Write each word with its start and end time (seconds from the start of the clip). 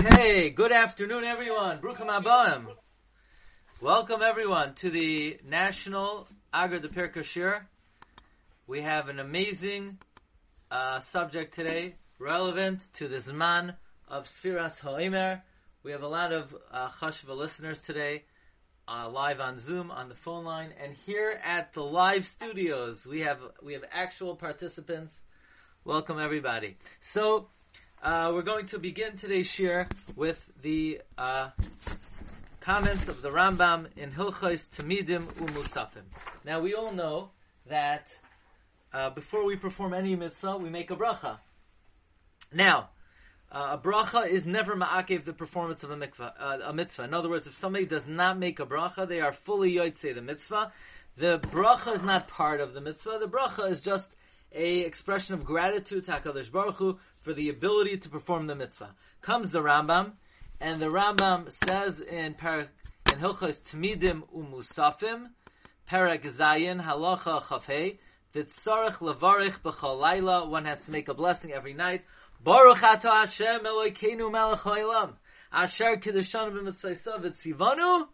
Okay, 0.00 0.48
good 0.48 0.72
afternoon, 0.72 1.24
everyone. 1.24 1.78
Bruchim 1.78 2.06
Abayim. 2.06 2.68
Welcome, 3.82 4.22
everyone, 4.22 4.72
to 4.76 4.88
the 4.88 5.36
National 5.46 6.26
Agar 6.54 6.78
de 6.78 6.88
Pirkashir. 6.88 7.60
We 8.66 8.80
have 8.80 9.10
an 9.10 9.18
amazing 9.18 9.98
uh, 10.70 11.00
subject 11.00 11.54
today, 11.54 11.96
relevant 12.18 12.80
to 12.94 13.08
the 13.08 13.18
Zman 13.18 13.76
of 14.08 14.24
Sfiras 14.24 14.78
Ha'omer. 14.78 15.42
We 15.82 15.92
have 15.92 16.02
a 16.02 16.08
lot 16.08 16.32
of 16.32 16.56
uh, 16.72 16.88
Chashva 16.88 17.36
listeners 17.36 17.82
today, 17.82 18.24
uh, 18.88 19.06
live 19.10 19.38
on 19.38 19.58
Zoom, 19.58 19.90
on 19.90 20.08
the 20.08 20.14
phone 20.14 20.46
line, 20.46 20.70
and 20.82 20.94
here 21.04 21.38
at 21.44 21.74
the 21.74 21.82
live 21.82 22.24
studios, 22.24 23.04
we 23.04 23.20
have 23.20 23.40
we 23.62 23.74
have 23.74 23.84
actual 23.92 24.34
participants. 24.34 25.12
Welcome, 25.84 26.18
everybody. 26.18 26.78
So, 27.00 27.48
uh, 28.02 28.30
we're 28.32 28.42
going 28.42 28.66
to 28.66 28.78
begin 28.78 29.16
today's 29.16 29.46
shir 29.46 29.86
with 30.16 30.40
the 30.62 31.00
uh, 31.18 31.50
comments 32.60 33.08
of 33.08 33.20
the 33.20 33.30
Rambam 33.30 33.88
in 33.96 34.10
Hilchos 34.10 34.68
Tamidim 34.70 35.24
Umusafim. 35.34 36.04
Now 36.44 36.60
we 36.60 36.74
all 36.74 36.92
know 36.92 37.30
that 37.68 38.06
uh, 38.92 39.10
before 39.10 39.44
we 39.44 39.56
perform 39.56 39.92
any 39.92 40.16
mitzvah, 40.16 40.56
we 40.56 40.70
make 40.70 40.90
a 40.90 40.96
bracha. 40.96 41.38
Now, 42.52 42.88
uh, 43.52 43.70
a 43.72 43.78
bracha 43.78 44.28
is 44.28 44.46
never 44.46 44.74
ma'akev 44.74 45.24
the 45.24 45.32
performance 45.32 45.82
of 45.82 45.90
a, 45.90 45.96
mikvah, 45.96 46.32
uh, 46.38 46.58
a 46.64 46.72
mitzvah. 46.72 47.04
In 47.04 47.14
other 47.14 47.28
words, 47.28 47.46
if 47.46 47.58
somebody 47.58 47.84
does 47.84 48.06
not 48.06 48.38
make 48.38 48.60
a 48.60 48.66
bracha, 48.66 49.06
they 49.06 49.20
are 49.20 49.32
fully 49.32 49.74
yotzei 49.74 50.14
the 50.14 50.22
mitzvah. 50.22 50.72
The 51.16 51.38
bracha 51.38 51.94
is 51.94 52.02
not 52.02 52.28
part 52.28 52.60
of 52.60 52.72
the 52.72 52.80
mitzvah. 52.80 53.18
The 53.20 53.28
bracha 53.28 53.70
is 53.70 53.80
just 53.80 54.14
a 54.52 54.80
expression 54.80 55.34
of 55.34 55.44
gratitude 55.44 56.04
to 56.06 56.12
HaKadosh 56.12 56.50
Baruch 56.50 56.76
Hu 56.76 56.98
for 57.20 57.32
the 57.32 57.48
ability 57.48 57.98
to 57.98 58.08
perform 58.08 58.46
the 58.46 58.54
mitzvah. 58.54 58.94
Comes 59.20 59.50
the 59.50 59.60
Rambam, 59.60 60.12
and 60.60 60.80
the 60.80 60.86
Rambam 60.86 61.50
says 61.66 62.00
in 62.00 62.34
Parak, 62.34 62.68
in 63.12 63.18
Hilchos 63.18 63.60
Tmidim 63.62 64.22
Umusafim, 64.34 65.28
Parak 65.88 66.24
Zayin 66.24 66.84
Halacha 66.84 67.42
Chafei, 67.42 67.98
Vitzarech 68.34 68.98
Levarich 68.98 69.60
B'chol 69.60 70.00
Laila, 70.00 70.48
one 70.48 70.64
has 70.64 70.82
to 70.82 70.90
make 70.90 71.08
a 71.08 71.14
blessing 71.14 71.52
every 71.52 71.74
night. 71.74 72.04
Baruch 72.42 72.82
Ato 72.82 73.10
Hashem 73.10 73.64
Elokeinu 73.64 74.30
Melech 74.30 74.60
HaOlam, 74.60 75.14
Asher 75.52 75.96
Kedushan 75.96 76.52
B'mitzvaysa 76.52 77.20
V'tzivanu, 77.20 78.06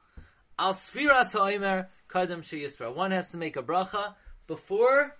Al 0.59 0.73
Sfiras 0.73 1.33
HaOmer 1.33 1.87
Kadem 2.09 2.39
Sheyisra. 2.39 2.95
One 2.95 3.11
has 3.11 3.31
to 3.33 3.37
make 3.37 3.57
a 3.57 3.63
bracha 3.63 4.15
before 4.47 5.17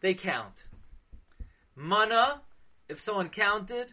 they 0.00 0.14
count. 0.14 0.64
Mana, 1.74 2.42
if 2.88 3.00
someone 3.00 3.28
counted, 3.28 3.92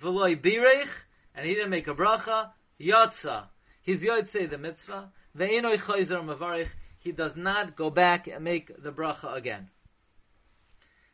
v'loy 0.00 0.40
birech, 0.40 0.88
and 1.34 1.46
he 1.46 1.54
didn't 1.54 1.70
make 1.70 1.88
a 1.88 1.94
bracha, 1.94 2.50
yotza. 2.80 3.44
He's 3.82 4.02
yotzei 4.02 4.48
the 4.48 4.58
mitzvah. 4.58 5.12
Ve'enoi 5.36 5.78
chayzer 5.78 6.24
mavarich. 6.24 6.68
He 6.98 7.12
does 7.12 7.36
not 7.36 7.76
go 7.76 7.90
back 7.90 8.26
and 8.26 8.42
make 8.42 8.70
the 8.82 8.90
bracha 8.90 9.36
again. 9.36 9.70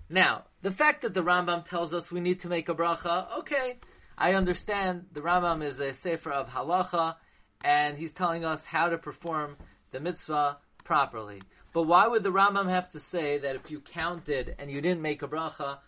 Now, 0.08 0.44
the 0.62 0.70
fact 0.70 1.02
that 1.02 1.14
the 1.14 1.22
Rambam 1.22 1.64
tells 1.64 1.94
us 1.94 2.11
we 2.11 2.20
need 2.20 2.41
to 2.41 2.48
make 2.48 2.69
a 2.69 2.74
bracha, 2.74 3.39
okay, 3.41 3.78
I 4.17 4.34
understand 4.34 5.06
the 5.12 5.20
Rambam 5.20 5.64
is 5.64 5.80
a 5.80 5.94
sefer 5.94 6.30
of 6.30 6.48
halacha, 6.48 7.17
and 7.64 7.96
he's 7.96 8.12
telling 8.12 8.44
us 8.44 8.64
how 8.64 8.89
to 8.89 8.98
perform 8.98 9.56
the 9.91 10.00
mitzvah 10.00 10.58
properly. 10.84 11.41
But 11.72 11.82
why 11.82 12.06
would 12.06 12.22
the 12.22 12.32
Rambam 12.32 12.68
have 12.68 12.90
to 12.90 13.00
say 13.00 13.38
that 13.38 13.56
if 13.56 13.70
you 13.70 13.80
counted 13.80 14.54
and 14.58 14.70
you 14.70 14.80
didn't 14.80 15.00
make 15.00 15.22
a 15.22 15.28
bracha, 15.28 15.78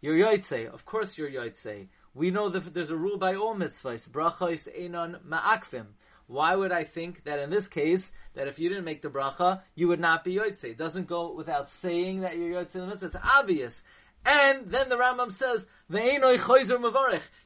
you're 0.00 0.16
yotzei? 0.16 0.68
Of 0.68 0.84
course 0.84 1.16
you're 1.16 1.30
yotzei. 1.30 1.88
We 2.14 2.30
know 2.30 2.48
that 2.48 2.74
there's 2.74 2.90
a 2.90 2.96
rule 2.96 3.18
by 3.18 3.36
all 3.36 3.54
mitzvahs. 3.54 4.08
Brachos 4.08 4.68
einon 4.68 5.22
ma'akvim. 5.24 5.86
Why 6.26 6.54
would 6.56 6.72
I 6.72 6.84
think 6.84 7.24
that 7.24 7.38
in 7.38 7.50
this 7.50 7.68
case, 7.68 8.10
that 8.34 8.48
if 8.48 8.58
you 8.58 8.68
didn't 8.68 8.84
make 8.84 9.02
the 9.02 9.10
bracha, 9.10 9.60
you 9.74 9.88
would 9.88 10.00
not 10.00 10.24
be 10.24 10.36
yotzei? 10.36 10.70
It 10.70 10.78
doesn't 10.78 11.06
go 11.06 11.34
without 11.34 11.70
saying 11.70 12.20
that 12.22 12.36
you're 12.36 12.62
yotzei 12.64 12.72
the 12.72 12.86
mitzvah. 12.86 13.06
It's 13.06 13.16
obvious. 13.22 13.82
And 14.24 14.70
then 14.70 14.88
the 14.88 14.96
Rambam 14.96 15.32
says. 15.32 15.66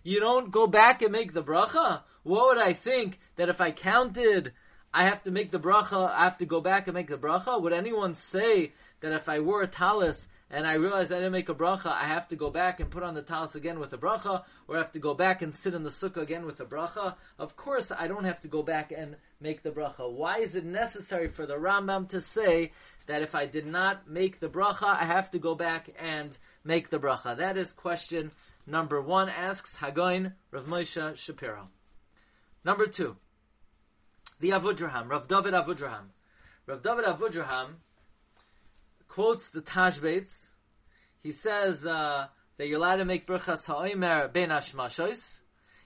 You 0.02 0.20
don't 0.20 0.50
go 0.50 0.66
back 0.66 1.02
and 1.02 1.12
make 1.12 1.32
the 1.32 1.42
bracha. 1.42 2.02
What 2.22 2.46
would 2.48 2.58
I 2.58 2.72
think 2.72 3.18
that 3.36 3.48
if 3.48 3.60
I 3.60 3.70
counted 3.70 4.52
I 4.92 5.04
have 5.04 5.22
to 5.24 5.30
make 5.30 5.50
the 5.50 5.58
bracha, 5.58 6.10
I 6.10 6.24
have 6.24 6.38
to 6.38 6.46
go 6.46 6.60
back 6.60 6.86
and 6.86 6.94
make 6.94 7.08
the 7.08 7.18
bracha? 7.18 7.60
Would 7.60 7.72
anyone 7.72 8.14
say 8.14 8.72
that 9.00 9.12
if 9.12 9.28
I 9.28 9.40
wore 9.40 9.62
a 9.62 9.66
talis 9.66 10.26
and 10.48 10.66
I 10.66 10.74
realized 10.74 11.12
I 11.12 11.16
didn't 11.16 11.32
make 11.32 11.48
a 11.48 11.54
bracha, 11.54 11.86
I 11.86 12.04
have 12.04 12.28
to 12.28 12.36
go 12.36 12.50
back 12.50 12.78
and 12.78 12.90
put 12.90 13.02
on 13.02 13.14
the 13.14 13.22
talis 13.22 13.56
again 13.56 13.80
with 13.80 13.92
a 13.92 13.98
bracha, 13.98 14.44
or 14.68 14.76
I 14.76 14.78
have 14.78 14.92
to 14.92 14.98
go 14.98 15.12
back 15.12 15.42
and 15.42 15.52
sit 15.52 15.74
in 15.74 15.82
the 15.82 15.90
sukkah 15.90 16.22
again 16.22 16.46
with 16.46 16.60
a 16.60 16.64
bracha? 16.64 17.16
Of 17.38 17.56
course, 17.56 17.90
I 17.90 18.06
don't 18.06 18.24
have 18.24 18.40
to 18.40 18.48
go 18.48 18.62
back 18.62 18.92
and 18.96 19.16
make 19.40 19.62
the 19.62 19.70
bracha. 19.70 20.10
Why 20.10 20.38
is 20.38 20.54
it 20.54 20.64
necessary 20.64 21.28
for 21.28 21.46
the 21.46 21.56
Rambam 21.56 22.08
to 22.10 22.20
say 22.20 22.72
that 23.06 23.22
if 23.22 23.34
I 23.34 23.46
did 23.46 23.66
not 23.66 24.08
make 24.08 24.40
the 24.40 24.48
bracha, 24.48 24.84
I 24.84 25.04
have 25.04 25.30
to 25.32 25.38
go 25.38 25.54
back 25.54 25.90
and 25.98 26.36
make 26.64 26.90
the 26.90 26.98
bracha? 26.98 27.36
That 27.36 27.56
is 27.56 27.72
question 27.72 28.30
number 28.66 29.00
one, 29.02 29.28
asks 29.28 29.74
Hagoin 29.76 30.32
Rav 30.52 30.66
Moshe 30.66 31.16
Shapiro. 31.16 31.68
Number 32.64 32.86
two, 32.86 33.16
the 34.40 34.50
Avudraham, 34.50 35.08
Rav 35.08 35.28
David 35.28 35.54
Avudraham. 35.54 36.08
Rav 36.66 36.82
David 36.82 37.04
Avudraham 37.04 37.74
quotes 39.08 39.50
the 39.50 39.62
Tashbates. 39.62 40.48
He 41.22 41.32
says 41.32 41.86
uh, 41.86 42.26
that 42.56 42.66
you're 42.68 42.78
allowed 42.78 42.96
to 42.96 43.04
make 43.04 43.26
brachas 43.26 43.64
ha'omer 43.64 44.28
ben 44.28 44.50
hashmashos. 44.50 45.40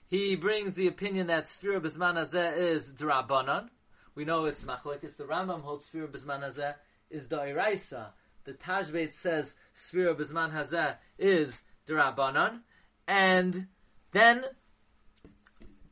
He 0.08 0.34
brings 0.34 0.74
the 0.74 0.88
opinion 0.88 1.28
that 1.28 1.44
Sfira 1.44 1.80
Bisman 1.80 2.16
Hazeh 2.16 2.56
is 2.56 2.90
Drabanan. 2.90 3.68
We 4.16 4.24
know 4.24 4.46
it's 4.46 4.62
Machlekes. 4.62 5.16
The 5.16 5.24
Rambam 5.24 5.62
holds 5.62 5.86
Sfira 5.88 6.08
Bisman 6.08 6.42
Hazeh 6.42 6.74
is 7.10 7.28
Da'iraisa. 7.28 8.08
The 8.44 8.52
Tashbet 8.54 9.14
says 9.22 9.54
Sfira 9.88 10.16
Bisman 10.18 10.52
Hazeh 10.52 10.96
is 11.18 11.52
Drabanan. 11.88 12.60
And 13.06 13.68
then 14.10 14.42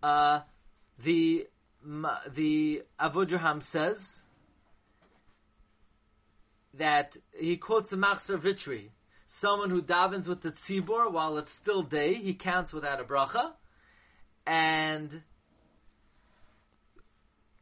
uh, 0.03 0.41
the 1.03 1.47
the 1.85 2.83
Avudraham 3.01 3.63
says 3.63 4.21
that 6.75 7.17
he 7.39 7.57
quotes 7.57 7.91
the 7.91 7.97
Machzor 7.97 8.39
Vitri, 8.39 8.91
someone 9.27 9.71
who 9.71 9.83
davens 9.83 10.27
with 10.27 10.43
the 10.43 10.51
tzibor 10.51 11.11
while 11.11 11.39
it's 11.39 11.53
still 11.53 11.83
day, 11.83 12.15
he 12.15 12.35
counts 12.35 12.73
without 12.73 13.01
a 13.01 13.05
bracha, 13.05 13.53
and 14.47 15.23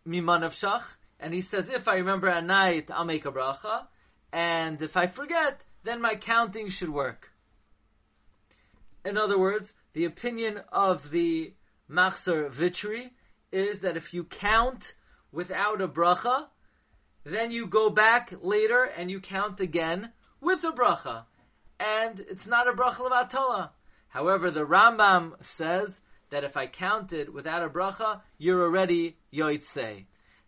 miman 0.06 0.44
of 0.44 0.52
shach, 0.52 0.82
and 1.18 1.32
he 1.32 1.40
says, 1.40 1.68
if 1.68 1.88
I 1.88 1.96
remember 1.96 2.28
at 2.28 2.44
night, 2.44 2.90
I'll 2.92 3.04
make 3.04 3.26
a 3.26 3.32
bracha, 3.32 3.86
and 4.32 4.80
if 4.82 4.96
I 4.96 5.06
forget, 5.06 5.60
then 5.84 6.00
my 6.00 6.14
counting 6.14 6.68
should 6.68 6.90
work. 6.90 7.32
In 9.04 9.16
other 9.16 9.38
words, 9.38 9.72
the 9.92 10.04
opinion 10.04 10.60
of 10.72 11.10
the 11.10 11.54
Machzor 11.90 12.50
Vitri 12.50 13.10
is 13.52 13.80
that 13.80 13.96
if 13.96 14.12
you 14.12 14.24
count 14.24 14.94
without 15.32 15.80
a 15.80 15.88
bracha, 15.88 16.46
then 17.24 17.50
you 17.50 17.66
go 17.66 17.90
back 17.90 18.32
later 18.40 18.84
and 18.84 19.10
you 19.10 19.20
count 19.20 19.60
again 19.60 20.12
with 20.40 20.64
a 20.64 20.72
bracha. 20.72 21.24
And 21.78 22.20
it's 22.20 22.46
not 22.46 22.68
a 22.68 22.72
bracha 22.72 23.10
levatala. 23.10 23.70
However, 24.08 24.50
the 24.50 24.64
Rambam 24.64 25.32
says 25.44 26.00
that 26.30 26.44
if 26.44 26.56
I 26.56 26.66
counted 26.66 27.28
without 27.28 27.62
a 27.62 27.68
bracha, 27.68 28.20
you're 28.38 28.62
already 28.62 29.16
yoitzei. 29.32 30.06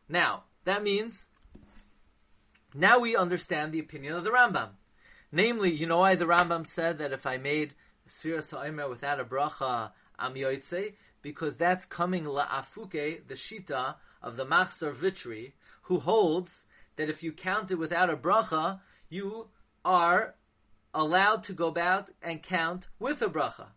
Now, 0.08 0.44
that 0.64 0.82
means, 0.82 1.26
now 2.74 2.98
we 2.98 3.16
understand 3.16 3.72
the 3.72 3.80
opinion 3.80 4.14
of 4.14 4.24
the 4.24 4.30
Rambam. 4.30 4.70
Namely, 5.30 5.74
you 5.74 5.86
know 5.86 5.98
why 5.98 6.14
the 6.14 6.24
Rambam 6.24 6.66
said 6.66 6.98
that 6.98 7.12
if 7.12 7.26
I 7.26 7.36
made 7.36 7.74
Sfira 8.08 8.42
Sa'imer 8.42 8.88
without 8.88 9.20
a 9.20 9.24
bracha, 9.24 9.90
I'm 10.18 10.34
yoitzei? 10.34 10.94
Because 11.22 11.56
that's 11.56 11.84
coming 11.84 12.24
la'afuke, 12.24 13.26
the 13.26 13.34
shita 13.34 13.96
of 14.22 14.36
the 14.36 14.46
Machzor 14.46 14.94
Vitri, 14.94 15.52
who 15.82 16.00
holds 16.00 16.64
that 16.96 17.08
if 17.08 17.22
you 17.22 17.32
count 17.32 17.70
it 17.70 17.76
without 17.76 18.10
a 18.10 18.16
bracha, 18.16 18.80
you 19.08 19.48
are 19.84 20.34
allowed 20.94 21.44
to 21.44 21.52
go 21.52 21.68
about 21.68 22.10
and 22.22 22.42
count 22.42 22.88
with 22.98 23.22
a 23.22 23.26
bracha. 23.26 23.68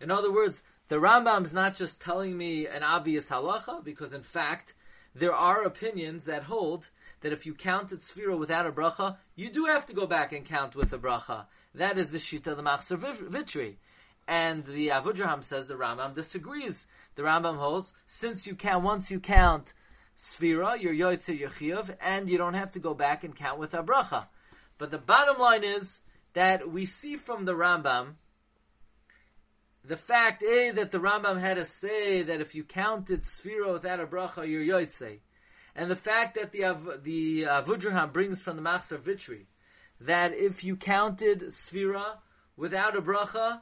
In 0.00 0.10
other 0.10 0.32
words, 0.32 0.62
the 0.88 0.96
Rambam 0.96 1.44
is 1.44 1.52
not 1.52 1.74
just 1.74 2.00
telling 2.00 2.36
me 2.36 2.66
an 2.66 2.82
obvious 2.82 3.28
halacha, 3.28 3.82
because 3.82 4.12
in 4.12 4.22
fact, 4.22 4.74
there 5.14 5.34
are 5.34 5.62
opinions 5.62 6.24
that 6.24 6.44
hold 6.44 6.90
that 7.22 7.32
if 7.32 7.46
you 7.46 7.54
count 7.54 7.88
counted 7.88 8.02
Sphira 8.02 8.38
without 8.38 8.66
a 8.66 8.72
bracha, 8.72 9.16
you 9.34 9.50
do 9.50 9.64
have 9.64 9.86
to 9.86 9.94
go 9.94 10.06
back 10.06 10.32
and 10.32 10.44
count 10.44 10.76
with 10.76 10.92
a 10.92 10.98
bracha. 10.98 11.46
That 11.74 11.98
is 11.98 12.10
the 12.10 12.18
shita 12.18 12.48
of 12.48 12.56
the 12.56 12.62
Machzor 12.62 12.98
Vitri. 12.98 13.76
And 14.28 14.64
the 14.64 14.88
Avudraham 14.88 15.42
says 15.42 15.68
the 15.68 15.74
Rambam 15.74 16.14
disagrees. 16.14 16.86
The 17.16 17.22
Rambam 17.22 17.56
holds, 17.56 17.92
since 18.06 18.46
you 18.46 18.54
count, 18.54 18.84
once 18.84 19.10
you 19.10 19.20
count 19.20 19.72
Sphira, 20.18 20.80
you're 20.80 20.94
Yotze 20.94 21.40
Yechiv, 21.40 21.94
and 22.00 22.28
you 22.28 22.38
don't 22.38 22.54
have 22.54 22.70
to 22.72 22.78
go 22.78 22.94
back 22.94 23.24
and 23.24 23.34
count 23.34 23.58
with 23.58 23.74
a 23.74 23.82
bracha. 23.82 24.26
But 24.78 24.90
the 24.90 24.98
bottom 24.98 25.38
line 25.38 25.64
is 25.64 26.00
that 26.34 26.70
we 26.70 26.86
see 26.86 27.16
from 27.16 27.44
the 27.44 27.54
Rambam 27.54 28.14
the 29.84 29.96
fact 29.96 30.42
A 30.42 30.72
that 30.72 30.90
the 30.90 30.98
Rambam 30.98 31.40
had 31.40 31.54
to 31.54 31.64
say 31.64 32.22
that 32.22 32.40
if 32.40 32.54
you 32.54 32.64
counted 32.64 33.22
Sphira 33.22 33.72
without 33.72 34.00
a 34.00 34.06
bracha, 34.06 34.48
you're 34.48 34.62
Yotzei. 34.62 35.20
And 35.76 35.90
the 35.90 35.96
fact 35.96 36.36
that 36.36 36.52
the 36.52 36.98
the 37.02 37.42
Avudraham 37.42 38.12
brings 38.12 38.40
from 38.40 38.56
the 38.56 38.62
Machzor 38.62 38.98
Vitri 38.98 39.46
that 40.00 40.34
if 40.34 40.64
you 40.64 40.76
counted 40.76 41.40
Sphira 41.48 42.16
without 42.56 42.96
a 42.96 43.02
bracha, 43.02 43.60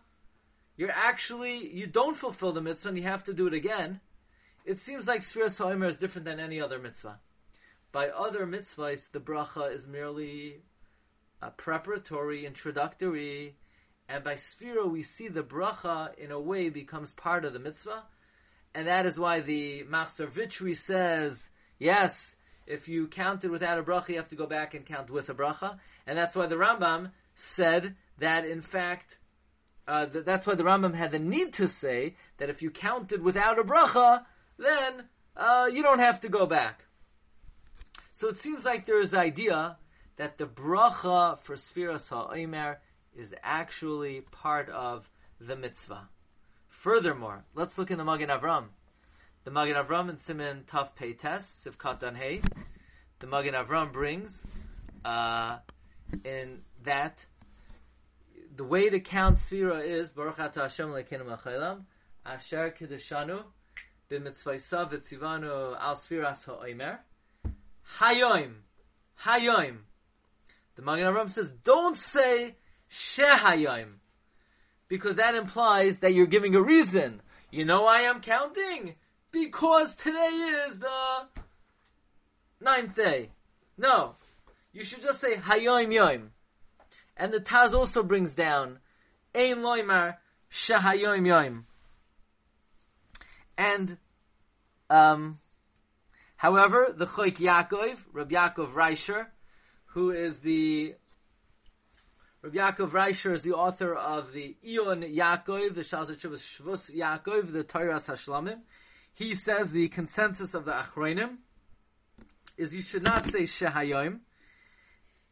you're 0.77 0.91
actually 0.91 1.71
you 1.73 1.87
don't 1.87 2.17
fulfill 2.17 2.53
the 2.53 2.61
mitzvah 2.61 2.89
and 2.89 2.99
you 2.99 3.05
have 3.05 3.25
to 3.25 3.35
do 3.35 3.47
it 3.47 3.55
again. 3.55 4.01
It 4.65 4.81
seems 4.81 5.07
like 5.07 5.23
Sphira 5.23 5.55
Soimer 5.55 5.89
is 5.89 5.97
different 5.97 6.25
than 6.25 6.41
any 6.41 6.61
other 6.61 6.79
mitzvah. 6.79 7.19
By 7.93 8.09
other 8.09 8.47
mitzvahs, 8.47 9.03
the 9.13 9.21
bracha 9.21 9.73
is 9.75 9.87
merely 9.87 10.63
a 11.41 11.51
preparatory, 11.51 12.47
introductory, 12.47 13.57
and 14.09 14.25
by 14.25 14.35
Sphira 14.35 14.91
we 14.91 15.03
see 15.03 15.29
the 15.29 15.43
bracha 15.43 16.17
in 16.19 16.33
a 16.33 16.41
way 16.41 16.71
becomes 16.71 17.13
part 17.13 17.45
of 17.45 17.53
the 17.53 17.59
mitzvah, 17.59 18.03
and 18.75 18.89
that 18.89 19.07
is 19.07 19.19
why 19.19 19.41
the 19.41 19.85
Machzor 19.85 20.31
Vitri 20.31 20.77
says, 20.77 21.41
yes, 21.79 22.35
if 22.67 22.89
you 22.89 23.07
counted 23.07 23.51
without 23.51 23.79
a 23.79 23.83
bracha, 23.83 24.09
you 24.11 24.17
have 24.17 24.31
to 24.31 24.37
go 24.37 24.47
back 24.47 24.75
and 24.75 24.87
count 24.87 25.11
with 25.11 25.29
a 25.29 25.35
bracha, 25.35 25.79
and 26.07 26.19
that's 26.19 26.35
why 26.35 26.47
the 26.47 26.57
Rambam 26.57 27.11
said 27.35 27.95
that 28.19 28.45
in 28.45 28.63
fact, 28.63 29.19
uh, 29.87 30.07
th- 30.07 30.25
that's 30.25 30.47
why 30.47 30.55
the 30.55 30.63
Rambam 30.63 30.95
had 30.95 31.11
the 31.11 31.19
need 31.19 31.55
to 31.55 31.67
say 31.67 32.17
that 32.39 32.51
if 32.51 32.63
you 32.63 32.71
counted 32.71 33.23
without 33.23 33.59
a 33.59 33.65
bracha, 33.65 34.25
then 34.59 35.05
uh, 35.37 35.69
you 35.73 35.83
don't 35.83 35.99
have 35.99 36.21
to 36.21 36.29
go 36.29 36.47
back. 36.47 36.85
So 38.13 38.29
it 38.29 38.39
seems 38.39 38.65
like 38.65 38.87
there 38.87 39.01
is 39.01 39.13
idea 39.13 39.77
that 40.17 40.39
the 40.39 40.47
bracha 40.47 41.41
for 41.41 41.57
Sfiras 41.57 42.09
HaOmer 42.09 42.77
is 43.17 43.35
actually 43.43 44.21
part 44.21 44.69
of 44.69 45.11
the 45.41 45.57
mitzvah. 45.57 46.09
Furthermore, 46.69 47.45
let's 47.55 47.79
look 47.79 47.91
in 47.91 47.99
the 47.99 48.05
Magen 48.05 48.29
Avram. 48.29 48.67
The 49.45 49.51
Magen 49.51 49.75
Avram 49.75 50.09
in 50.09 50.17
Siman 50.17 50.65
Taf 50.65 50.95
Pei 50.95 51.13
Tes, 51.13 51.67
Sivkat 51.67 52.01
Dan 52.01 52.17
the 53.19 53.27
Magen 53.27 53.55
Avram 53.55 53.93
brings 53.93 54.43
uh, 55.05 55.59
in 56.25 56.61
that 56.85 57.25
the 58.57 58.65
way 58.65 58.89
to 58.89 59.01
count 59.01 59.39
Sfira 59.39 59.85
is 59.85 60.13
Baruch 60.13 60.39
Ata 60.39 60.61
Hashem 60.63 60.89
Lekeinu 60.89 61.25
Machelam 61.25 61.83
Asher 62.25 62.75
Kedeshanu 62.79 63.43
B'mitzvaysav 64.11 64.93
V'tzivanu 64.93 65.77
Al 65.81 65.97
Sfiras 65.97 66.45
HaOmer 66.45 66.99
Hayoim 67.99 68.55
Hayoim 69.25 69.79
the 70.77 70.83
Magen 70.83 71.07
Avram 71.07 71.31
says 71.31 71.53
don't 71.65 71.97
say 71.97 72.57
Shehayoim 72.93 73.95
because 74.89 75.17
that 75.17 75.35
implies 75.35 75.99
that 76.01 76.15
you're 76.15 76.27
giving 76.27 76.55
a 76.55 76.63
reason. 76.63 77.23
You 77.51 77.65
know 77.65 77.83
why 77.83 78.07
I'm 78.07 78.21
counting? 78.21 78.95
Because 79.31 79.95
today 79.97 80.67
is 80.69 80.79
the 80.79 81.27
ninth 82.61 82.95
day. 82.95 83.31
No. 83.79 84.17
You 84.73 84.85
should 84.85 85.03
just 85.03 85.21
say 85.21 85.37
Hayoim 85.37 85.89
Yoim. 85.89 86.29
And 87.17 87.33
the 87.33 87.41
Taz 87.41 87.75
also 87.75 88.03
brings 88.03 88.33
down 88.33 88.79
Ein 89.35 89.59
Loimar 89.59 90.17
Shahayoim 90.53 91.27
Yoim. 91.27 91.63
And, 93.57 93.99
um, 94.91 95.39
however, 96.37 96.93
the 96.97 97.07
Choik 97.07 97.37
Yaakov, 97.37 97.97
Rabbi 98.13 98.35
Yaakov 98.35 98.73
Reisher, 98.73 99.27
who 99.87 100.11
is 100.11 100.41
the 100.41 100.95
Rabbi 102.43 102.59
Yaakov 102.59 102.91
Reisher 102.91 103.33
is 103.33 103.43
the 103.43 103.53
author 103.53 103.95
of 103.95 104.33
the 104.33 104.57
Ion 104.63 105.03
Yaakov, 105.03 105.75
the 105.75 105.81
Shalzat 105.81 106.19
Shvus 106.19 106.95
Yaakov, 106.95 107.53
the 107.53 107.63
Torah 107.63 108.01
Hashlamim. 108.01 108.59
He 109.15 109.35
says 109.35 109.71
the 109.71 109.89
consensus 109.89 110.53
of 110.53 110.65
the 110.65 110.73
Achronim 110.73 111.37
is 112.59 112.75
you 112.75 112.83
should 112.83 113.03
not 113.03 113.31
say 113.31 113.45
Shehayoim, 113.45 114.19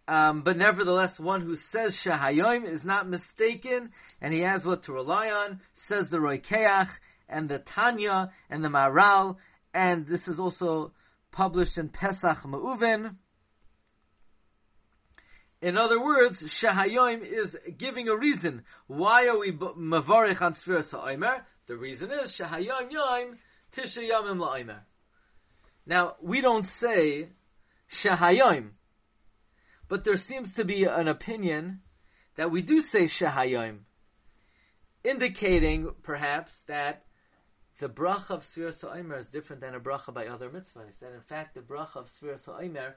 um, 0.09 0.43
but 0.43 0.57
nevertheless, 0.57 1.19
one 1.19 1.41
who 1.41 1.57
says 1.57 1.97
Shehayoim 1.97 2.65
is 2.65 2.85
not 2.85 3.09
mistaken, 3.09 3.91
and 4.21 4.35
he 4.35 4.41
has 4.41 4.65
what 4.65 4.85
to 4.85 4.93
rely 4.93 5.31
on, 5.31 5.61
says 5.75 6.11
the 6.11 6.19
Roikeach, 6.19 6.89
and 7.29 7.49
the 7.49 7.59
Tanya, 7.59 8.31
and 8.51 8.65
the 8.65 8.69
Maral, 8.69 9.37
and 9.73 10.07
this 10.07 10.29
is 10.29 10.39
also 10.39 10.93
published 11.31 11.79
in 11.79 11.89
Pesach 11.89 12.43
Ma'uven. 12.43 13.17
In 15.63 15.79
other 15.79 16.03
words, 16.03 16.43
Shehayoim 16.43 17.25
is 17.25 17.57
giving 17.79 18.09
a 18.09 18.17
reason. 18.17 18.65
Why 18.89 19.29
are 19.29 19.39
we 19.39 19.53
mavarich 19.53 20.43
on 20.43 20.55
Sfiras 20.55 20.93
HaOmer? 20.93 21.43
The 21.69 21.77
reason 21.77 22.11
is 22.11 22.33
Shehayoim 22.33 22.91
Yoim 22.91 23.37
Tisha 23.73 24.03
LaOmer. 24.11 24.81
Now, 25.87 26.17
we 26.21 26.41
don't 26.41 26.67
say 26.67 27.29
Shehayoim, 27.91 28.71
but 29.93 30.05
there 30.05 30.17
seems 30.17 30.55
to 30.55 30.65
be 30.65 30.85
an 30.85 31.07
opinion 31.07 31.81
that 32.37 32.51
we 32.51 32.63
do 32.63 32.81
say 32.81 33.05
Shehayoim, 33.05 33.81
indicating 35.05 35.91
perhaps 36.03 36.63
that 36.63 37.05
the 37.79 37.91
bracha 37.91 38.31
of 38.31 38.41
Sfiras 38.41 38.83
HaOmer 38.83 39.19
is 39.19 39.29
different 39.29 39.61
than 39.61 39.75
a 39.75 39.81
bracha 39.81 40.15
by 40.15 40.29
other 40.29 40.49
mitzvahs. 40.49 40.99
That 41.03 41.13
in 41.13 41.21
fact, 41.21 41.55
the 41.55 41.61
bracha 41.61 41.97
of 41.97 42.07
Sfiras 42.07 42.47
HaOmer 42.47 42.95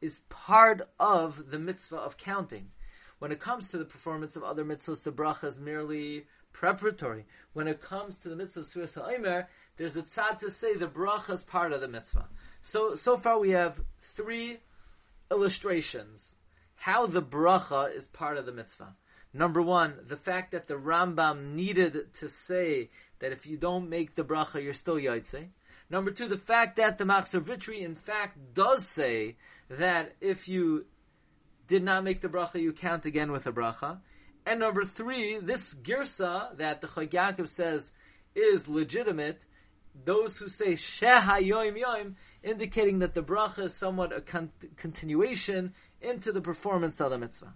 is 0.00 0.20
part 0.28 0.88
of 1.00 1.50
the 1.50 1.58
mitzvah 1.58 1.96
of 1.96 2.16
counting. 2.16 2.70
When 3.18 3.32
it 3.32 3.40
comes 3.40 3.70
to 3.70 3.78
the 3.78 3.84
performance 3.84 4.36
of 4.36 4.44
other 4.44 4.64
mitzvahs, 4.64 5.02
the 5.02 5.10
bracha 5.10 5.46
is 5.46 5.58
merely 5.58 6.26
preparatory. 6.52 7.26
When 7.54 7.66
it 7.66 7.82
comes 7.82 8.18
to 8.18 8.28
the 8.28 8.36
mitzvah 8.36 8.60
of 8.60 8.66
Surah 8.66 8.86
Ha'omer, 8.94 9.48
there's 9.78 9.96
a 9.96 10.02
tzad 10.02 10.38
to 10.38 10.52
say 10.52 10.76
the 10.76 10.86
bracha 10.86 11.30
is 11.30 11.42
part 11.42 11.72
of 11.72 11.80
the 11.80 11.88
mitzvah. 11.88 12.28
So, 12.62 12.94
so 12.94 13.16
far 13.16 13.40
we 13.40 13.50
have 13.50 13.80
three 14.14 14.58
illustrations 15.28 16.35
how 16.76 17.06
the 17.06 17.22
bracha 17.22 17.94
is 17.94 18.06
part 18.06 18.36
of 18.38 18.46
the 18.46 18.52
mitzvah. 18.52 18.94
Number 19.32 19.60
one, 19.60 19.94
the 20.06 20.16
fact 20.16 20.52
that 20.52 20.66
the 20.66 20.74
Rambam 20.74 21.54
needed 21.54 22.14
to 22.14 22.28
say 22.28 22.90
that 23.18 23.32
if 23.32 23.46
you 23.46 23.56
don't 23.56 23.90
make 23.90 24.14
the 24.14 24.24
bracha, 24.24 24.62
you're 24.62 24.72
still 24.72 24.96
yaitse. 24.96 25.48
Number 25.90 26.10
two, 26.10 26.28
the 26.28 26.38
fact 26.38 26.76
that 26.76 26.98
the 26.98 27.04
Machzor 27.04 27.40
Vitri 27.40 27.82
in 27.82 27.94
fact 27.94 28.38
does 28.54 28.86
say 28.86 29.36
that 29.68 30.14
if 30.20 30.48
you 30.48 30.86
did 31.66 31.82
not 31.82 32.04
make 32.04 32.20
the 32.20 32.28
bracha, 32.28 32.60
you 32.60 32.72
count 32.72 33.06
again 33.06 33.32
with 33.32 33.46
a 33.46 33.52
bracha. 33.52 33.98
And 34.46 34.60
number 34.60 34.84
three, 34.84 35.38
this 35.40 35.74
girsa 35.74 36.56
that 36.58 36.80
the 36.80 36.86
Chag 36.86 37.48
says 37.48 37.90
is 38.34 38.68
legitimate, 38.68 39.40
those 40.04 40.36
who 40.36 40.48
say 40.48 40.72
shehayoim 40.72 41.82
yoim, 41.82 42.14
indicating 42.42 43.00
that 43.00 43.14
the 43.14 43.22
bracha 43.22 43.64
is 43.64 43.74
somewhat 43.74 44.16
a 44.16 44.20
con- 44.20 44.52
continuation 44.76 45.74
into 46.00 46.32
the 46.32 46.40
performance 46.40 47.00
of 47.00 47.10
the 47.10 47.18
mitzvah. 47.18 47.54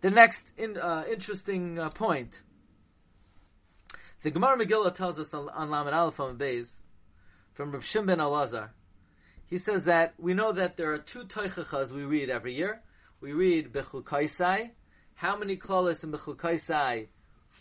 The 0.00 0.10
next 0.10 0.44
in, 0.56 0.76
uh, 0.76 1.04
interesting 1.10 1.78
uh, 1.78 1.90
point, 1.90 2.32
the 4.22 4.30
Gemara 4.30 4.58
Megillah 4.58 4.94
tells 4.94 5.18
us 5.18 5.32
on, 5.34 5.48
on 5.48 5.70
Lamed 5.70 5.94
Aleph 5.94 6.20
on 6.20 6.36
Beis, 6.36 6.68
from 7.54 7.72
Rav 7.72 7.84
Shimon 7.84 8.06
ben 8.06 8.18
Elazar, 8.18 8.70
he 9.46 9.58
says 9.58 9.84
that 9.84 10.14
we 10.18 10.32
know 10.32 10.52
that 10.52 10.76
there 10.76 10.92
are 10.92 10.98
two 10.98 11.24
toichachas 11.24 11.90
we 11.92 12.04
read 12.04 12.30
every 12.30 12.54
year. 12.54 12.80
We 13.20 13.32
read 13.32 13.72
Bechukaisai. 13.72 14.70
How 15.14 15.36
many 15.36 15.58
klalos 15.58 16.02
in 16.02 16.10
Bechukaisai? 16.10 17.08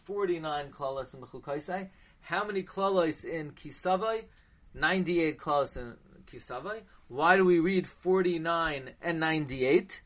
49 0.05 0.71
klalos 0.71 1.13
in 1.13 1.19
Bechukaisai. 1.19 1.89
How 2.21 2.45
many 2.45 2.63
klalos 2.63 3.25
in 3.25 3.51
Kisavai? 3.51 4.23
98 4.73 5.37
klalos 5.37 5.75
in 5.75 5.97
Kisavai. 6.31 6.81
Why 7.07 7.35
do 7.35 7.45
we 7.45 7.59
read 7.59 7.87
49 7.87 8.91
and 9.01 9.19
98? 9.19 10.01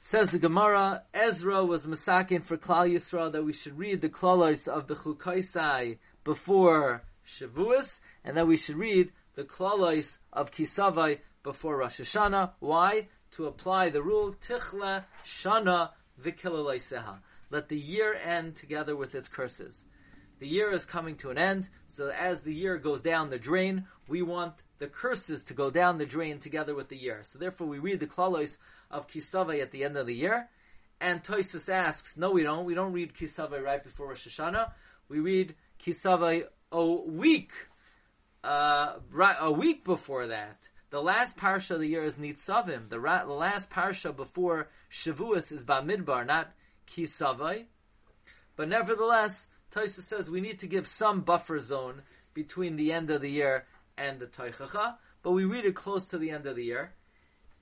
Says 0.00 0.30
the 0.30 0.38
Gemara, 0.38 1.04
Ezra 1.14 1.64
was 1.64 1.86
masakin 1.86 2.42
for 2.42 2.56
Klal 2.56 2.92
Yisrael 2.92 3.32
that 3.32 3.44
we 3.44 3.52
should 3.52 3.78
read 3.78 4.00
the 4.00 4.08
klalos 4.08 4.66
of 4.66 4.86
Bechukaisai 4.86 5.98
before 6.24 7.02
Shavuos, 7.26 7.98
and 8.24 8.36
that 8.36 8.46
we 8.46 8.56
should 8.56 8.76
read 8.76 9.12
the 9.34 9.44
klalos 9.44 10.18
of 10.32 10.50
Kisavai 10.50 11.20
before 11.42 11.76
Rosh 11.76 12.00
Hashanah. 12.00 12.52
Why? 12.58 13.08
To 13.32 13.46
apply 13.46 13.90
the 13.90 14.02
rule 14.02 14.34
Tichla 14.34 15.04
Shana 15.24 15.90
Vikilalaiseha. 16.20 17.18
Let 17.50 17.68
the 17.68 17.78
year 17.78 18.14
end 18.14 18.56
together 18.56 18.96
with 18.96 19.14
its 19.14 19.28
curses. 19.28 19.84
The 20.40 20.48
year 20.48 20.72
is 20.72 20.84
coming 20.84 21.16
to 21.16 21.30
an 21.30 21.38
end, 21.38 21.68
so 21.88 22.08
as 22.08 22.40
the 22.40 22.54
year 22.54 22.78
goes 22.78 23.02
down 23.02 23.30
the 23.30 23.38
drain, 23.38 23.86
we 24.08 24.22
want 24.22 24.54
the 24.80 24.88
curses 24.88 25.44
to 25.44 25.54
go 25.54 25.70
down 25.70 25.98
the 25.98 26.06
drain 26.06 26.40
together 26.40 26.74
with 26.74 26.88
the 26.88 26.96
year. 26.96 27.22
So 27.30 27.38
therefore 27.38 27.68
we 27.68 27.78
read 27.78 28.00
the 28.00 28.06
klalos 28.06 28.56
of 28.90 29.06
Kisavai 29.06 29.62
at 29.62 29.70
the 29.70 29.84
end 29.84 29.96
of 29.96 30.06
the 30.08 30.14
year. 30.14 30.48
And 31.00 31.22
Toisus 31.22 31.68
asks, 31.68 32.16
no 32.16 32.32
we 32.32 32.42
don't, 32.42 32.64
we 32.64 32.74
don't 32.74 32.92
read 32.92 33.14
Kisavai 33.14 33.62
right 33.62 33.82
before 33.82 34.08
Rosh 34.08 34.26
Hashanah. 34.26 34.72
We 35.08 35.20
read 35.20 35.54
Kisavai 35.84 36.44
a 36.72 36.84
week 36.84 37.52
uh, 38.42 38.94
right, 39.12 39.36
a 39.38 39.52
week 39.52 39.84
before 39.84 40.28
that, 40.28 40.56
the 40.90 41.00
last 41.00 41.36
parsha 41.36 41.72
of 41.72 41.80
the 41.80 41.86
year 41.86 42.04
is 42.04 42.14
Nitzavim. 42.14 42.88
The, 42.88 42.98
ra- 42.98 43.24
the 43.24 43.32
last 43.32 43.70
parsha 43.70 44.14
before 44.14 44.68
Shavuos 44.90 45.52
is 45.52 45.62
Bamidbar, 45.62 46.26
not 46.26 46.50
Kisavai. 46.88 47.64
But 48.56 48.68
nevertheless, 48.68 49.46
Taisa 49.72 50.02
says 50.02 50.28
we 50.28 50.40
need 50.40 50.60
to 50.60 50.66
give 50.66 50.86
some 50.86 51.20
buffer 51.20 51.58
zone 51.60 52.02
between 52.34 52.76
the 52.76 52.92
end 52.92 53.10
of 53.10 53.20
the 53.20 53.30
year 53.30 53.66
and 54.00 54.18
the 54.18 54.26
Teichacha, 54.26 54.94
but 55.22 55.32
we 55.32 55.44
read 55.44 55.66
it 55.66 55.74
close 55.74 56.06
to 56.06 56.18
the 56.18 56.30
end 56.30 56.46
of 56.46 56.56
the 56.56 56.64
year. 56.64 56.92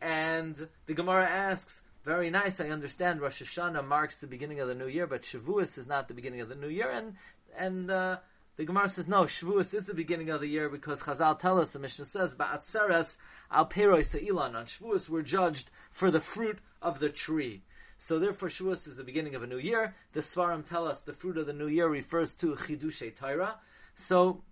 And 0.01 0.69
the 0.87 0.95
Gemara 0.95 1.29
asks, 1.29 1.81
very 2.05 2.31
nice, 2.31 2.61
I 2.61 2.69
understand 2.69 3.21
Rosh 3.21 3.43
Hashanah 3.43 3.87
marks 3.87 4.19
the 4.19 4.29
beginning 4.29 4.61
of 4.61 4.69
the 4.69 4.75
new 4.75 4.87
year, 4.87 5.07
but 5.07 5.23
Shavuos 5.23 5.77
is 5.77 5.87
not 5.87 6.09
the 6.09 6.15
beginning 6.15 6.41
of 6.41 6.49
the 6.49 6.55
new 6.55 6.69
year, 6.69 6.91
and, 6.91 7.15
and, 7.59 7.91
uh, 7.91 8.17
the 8.59 8.65
Gemara 8.65 8.89
says, 8.89 9.07
no, 9.07 9.23
Shavuos 9.23 9.73
is 9.73 9.85
the 9.85 9.95
beginning 9.95 10.31
of 10.31 10.41
the 10.41 10.49
year 10.49 10.69
because 10.69 10.99
Chazal 10.99 11.39
tell 11.39 11.61
us, 11.61 11.71
the 11.71 11.79
Mishnah 11.79 12.07
says, 12.07 12.35
Ba'atzeres 12.35 13.15
al 13.53 13.67
peroi 13.67 14.05
se'ilan. 14.05 14.57
On 14.57 14.67
Shavuos, 14.67 15.09
we're 15.09 15.23
judged 15.23 15.71
for 15.93 16.11
the 16.11 16.21
fruit 16.21 16.59
of 16.83 16.99
the 16.99 17.09
tree. 17.09 17.63
So 17.99 18.19
therefore, 18.19 18.49
Shavuos 18.49 18.89
is 18.89 18.97
the 18.97 19.05
beginning 19.05 19.37
of 19.37 19.45
a 19.45 19.47
new 19.47 19.59
year. 19.59 19.95
The 20.13 20.21
Svarim 20.21 20.69
tell 20.69 20.89
us 20.89 21.03
the 21.03 21.13
fruit 21.13 21.39
of 21.39 21.47
the 21.47 21.53
new 21.53 21.69
year 21.69 21.89
refers 21.89 22.35
to 22.35 22.57
Chidushe 22.57 23.17
Torah. 23.17 23.61
So, 23.95 24.43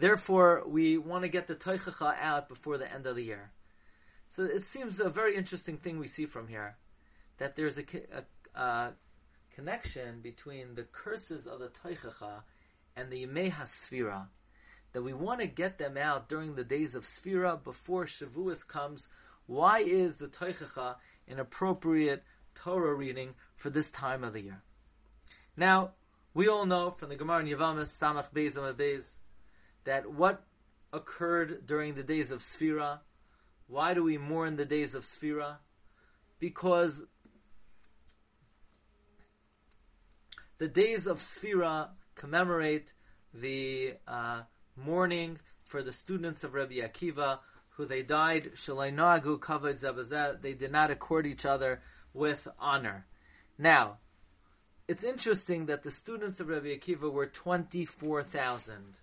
therefore, 0.00 0.64
we 0.66 0.98
want 0.98 1.22
to 1.22 1.28
get 1.28 1.46
the 1.46 1.54
Teichacha 1.54 2.14
out 2.20 2.48
before 2.48 2.78
the 2.78 2.92
end 2.92 3.06
of 3.06 3.16
the 3.16 3.24
year. 3.24 3.52
So 4.28 4.44
it 4.44 4.64
seems 4.64 5.00
a 5.00 5.08
very 5.08 5.36
interesting 5.36 5.76
thing 5.76 5.98
we 5.98 6.08
see 6.08 6.26
from 6.26 6.48
here, 6.48 6.76
that 7.38 7.56
there's 7.56 7.78
a, 7.78 7.84
a, 8.54 8.60
a 8.60 8.92
connection 9.54 10.20
between 10.20 10.74
the 10.74 10.84
curses 10.84 11.46
of 11.46 11.58
the 11.58 11.70
Teichacha 11.84 12.42
and 12.96 13.10
the 13.10 13.26
Yemei 13.26 13.52
HaSfira, 13.52 14.26
that 14.92 15.02
we 15.02 15.12
want 15.12 15.40
to 15.40 15.46
get 15.46 15.78
them 15.78 15.96
out 15.96 16.28
during 16.28 16.54
the 16.54 16.64
days 16.64 16.94
of 16.94 17.04
Sfira 17.04 17.62
before 17.62 18.06
Shavuos 18.06 18.66
comes. 18.66 19.08
Why 19.46 19.80
is 19.80 20.16
the 20.16 20.28
Teichacha 20.28 20.96
an 21.28 21.38
appropriate 21.40 22.22
Torah 22.54 22.94
reading 22.94 23.34
for 23.56 23.70
this 23.70 23.90
time 23.90 24.24
of 24.24 24.32
the 24.32 24.42
year? 24.42 24.62
Now, 25.56 25.92
we 26.34 26.48
all 26.48 26.66
know 26.66 26.90
from 26.92 27.08
the 27.08 27.16
Gemara 27.16 27.40
in 27.40 27.46
Yavamas, 27.46 27.96
Samach 27.98 28.32
Beis 28.34 28.54
Beis, 28.54 29.04
that 29.84 30.10
what 30.12 30.42
occurred 30.92 31.66
during 31.66 31.94
the 31.94 32.02
days 32.02 32.30
of 32.30 32.42
Sfira, 32.42 32.98
why 33.68 33.94
do 33.94 34.02
we 34.02 34.18
mourn 34.18 34.56
the 34.56 34.64
days 34.64 34.94
of 34.94 35.06
Sfira? 35.06 35.56
Because 36.38 37.02
the 40.58 40.68
days 40.68 41.06
of 41.06 41.20
Sfira 41.20 41.88
commemorate 42.16 42.92
the 43.32 43.94
uh, 44.08 44.42
mourning 44.76 45.38
for 45.64 45.82
the 45.82 45.92
students 45.92 46.42
of 46.44 46.54
Rabbi 46.54 46.76
Akiva, 46.76 47.38
who 47.70 47.86
they 47.86 48.02
died, 48.02 48.50
they 48.66 50.52
did 50.52 50.72
not 50.72 50.90
accord 50.90 51.26
each 51.26 51.46
other 51.46 51.80
with 52.12 52.46
honor. 52.58 53.06
Now, 53.56 53.98
it's 54.88 55.04
interesting 55.04 55.66
that 55.66 55.84
the 55.84 55.90
students 55.90 56.40
of 56.40 56.48
Rabbi 56.48 56.76
Akiva 56.76 57.12
were 57.12 57.26
24,000. 57.26 58.96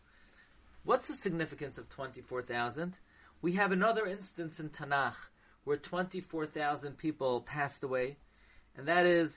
What's 0.88 1.08
the 1.08 1.16
significance 1.16 1.78
of 1.78 1.90
24,000? 1.90 2.96
We 3.42 3.52
have 3.56 3.74
another 3.74 4.06
instance 4.06 4.58
in 4.58 4.70
Tanakh 4.70 5.18
where 5.66 5.76
24,000 5.76 6.98
people 6.98 7.42
passed 7.42 7.84
away, 7.84 8.16
and 8.78 8.88
that 8.88 9.06
is 9.06 9.36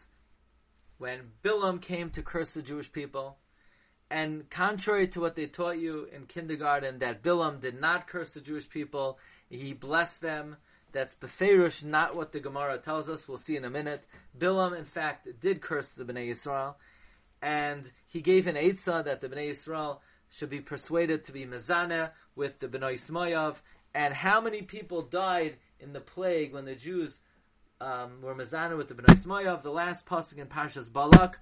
when 0.99 1.33
Bilam 1.43 1.83
came 1.83 2.11
to 2.11 2.23
curse 2.23 2.51
the 2.51 2.63
Jewish 2.63 2.93
people, 2.93 3.37
and 4.13 4.49
contrary 4.49 5.09
to 5.09 5.21
what 5.21 5.35
they 5.35 5.47
taught 5.47 5.81
you 5.81 6.07
in 6.15 6.27
kindergarten, 6.27 7.01
that 7.01 7.25
Bilam 7.25 7.61
did 7.61 7.81
not 7.81 8.07
curse 8.07 8.31
the 8.31 8.41
Jewish 8.41 8.71
people, 8.71 9.19
he 9.49 9.73
blessed 9.73 10.21
them. 10.21 10.55
That's 10.93 11.17
Beferish, 11.17 11.83
not 11.83 12.15
what 12.15 12.31
the 12.31 12.39
Gemara 12.39 12.79
tells 12.79 13.09
us. 13.09 13.27
We'll 13.27 13.39
see 13.39 13.57
in 13.57 13.65
a 13.65 13.71
minute. 13.71 14.05
Bilam, 14.39 14.79
in 14.79 14.85
fact, 14.85 15.27
did 15.41 15.61
curse 15.61 15.89
the 15.89 16.05
Bnei 16.05 16.31
Yisrael, 16.31 16.77
and 17.43 17.91
he 18.07 18.21
gave 18.21 18.47
an 18.47 18.55
Eitzah 18.55 19.05
that 19.07 19.21
the 19.21 19.29
Bnei 19.29 19.51
Yisrael 19.51 19.99
should 20.31 20.51
be 20.51 20.61
persuaded 20.61 21.25
to 21.25 21.33
be 21.33 21.45
Mezaneh 21.45 22.11
with 22.37 22.59
the 22.59 22.69
Bnei 22.69 23.01
Smoyav. 23.01 23.57
And 23.95 24.15
how 24.15 24.41
many 24.41 24.63
people 24.63 25.03
died 25.03 25.57
in 25.81 25.93
the 25.93 26.01
plague 26.01 26.53
when 26.53 26.65
the 26.65 26.75
Jews 26.75 27.19
um, 27.81 28.23
were 28.23 28.35
Mezaneh 28.35 28.77
with 28.77 28.89
the 28.89 28.95
Bnei 28.95 29.19
Smoyav? 29.19 29.63
The 29.63 29.71
last 29.71 30.07
pasuk 30.07 30.39
in 30.39 30.47
Parshas 30.47 30.91
Balak, 30.91 31.39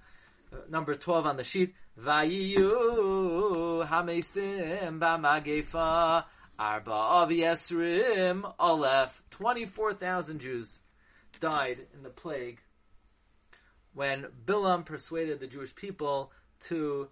uh, 0.51 0.57
number 0.69 0.95
12 0.95 1.25
on 1.25 1.37
the 1.37 1.43
sheet. 1.43 1.75
Vayiyu 1.99 3.85
hamesim 3.87 4.99
b'magefa 4.99 6.23
arba 6.57 6.91
av 6.91 7.29
yesrim 7.29 8.51
aleph. 8.59 9.21
24,000 9.29 10.39
Jews 10.39 10.79
died 11.39 11.85
in 11.93 12.03
the 12.03 12.09
plague 12.09 12.59
when 13.93 14.27
Bilam 14.45 14.85
persuaded 14.85 15.39
the 15.39 15.47
Jewish 15.47 15.73
people 15.75 16.31
to 16.67 17.07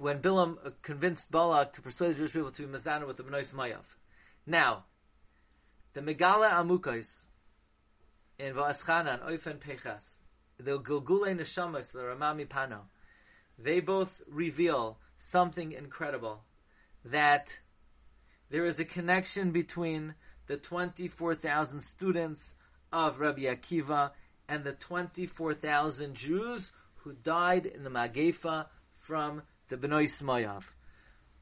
when 0.00 0.18
Bilam 0.22 0.56
uh, 0.64 0.70
convinced 0.80 1.30
Balak 1.30 1.74
to 1.74 1.82
persuade 1.82 2.12
the 2.12 2.14
Jewish 2.14 2.32
people 2.32 2.50
to 2.50 2.66
be 2.66 2.72
Mazana 2.72 3.06
with 3.06 3.18
the 3.18 3.22
Benois 3.22 3.52
Mayav. 3.52 3.84
Now, 4.46 4.84
the 5.92 6.00
Megala 6.00 6.50
Amukais 6.52 7.06
in 8.38 8.54
Va'aschanan, 8.54 9.22
Oifen 9.28 9.58
Pechas, 9.58 10.04
the 10.58 10.78
Gilgule 10.78 11.36
Neshamas, 11.36 11.92
the 11.92 12.02
Rema 12.02 12.34
MiPano, 12.34 12.78
they 13.58 13.80
both 13.80 14.22
reveal 14.26 14.96
something 15.18 15.72
incredible 15.72 16.44
that 17.04 17.48
there 18.48 18.64
is 18.64 18.80
a 18.80 18.86
connection 18.86 19.50
between 19.50 20.14
the 20.46 20.56
24,000 20.56 21.82
students 21.82 22.54
of 22.90 23.20
Rabbi 23.20 23.42
Akiva 23.42 24.12
and 24.48 24.64
the 24.64 24.72
24,000 24.72 26.14
Jews 26.14 26.70
who 26.96 27.12
died 27.12 27.66
in 27.66 27.84
the 27.84 27.90
Magefa 27.90 28.64
from 28.96 29.42
the 29.70 29.76
Benois 29.76 30.10
Smoyav. 30.18 30.64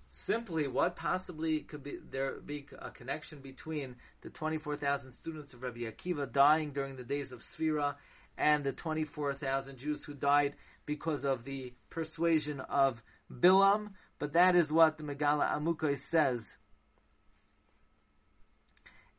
Simply, 0.06 0.68
what 0.68 0.97
possibly 0.97 1.61
could 1.61 1.82
be 1.82 1.99
there 2.11 2.40
be 2.40 2.66
a 2.78 2.90
connection 2.90 3.40
between 3.40 3.97
the 4.23 4.30
24,000 4.30 5.12
students 5.12 5.52
of 5.52 5.62
Rabbi 5.62 5.80
Akiva 5.80 6.30
dying 6.32 6.70
during 6.70 6.97
the 6.97 7.04
days 7.04 7.32
of 7.32 7.40
Sfira 7.40 7.97
and 8.38 8.64
the 8.64 8.73
24,000 8.73 9.76
Jews 9.76 10.04
who 10.04 10.14
died 10.14 10.54
because 10.87 11.25
of 11.25 11.44
the 11.44 11.75
persuasion 11.90 12.61
of 12.61 13.02
Bilam, 13.30 13.90
but 14.18 14.32
that 14.32 14.56
is 14.56 14.73
what 14.73 14.97
the 14.97 15.04
Megala 15.04 15.52
Amukai 15.52 15.99
says. 15.99 16.56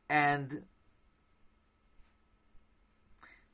And 0.09 0.63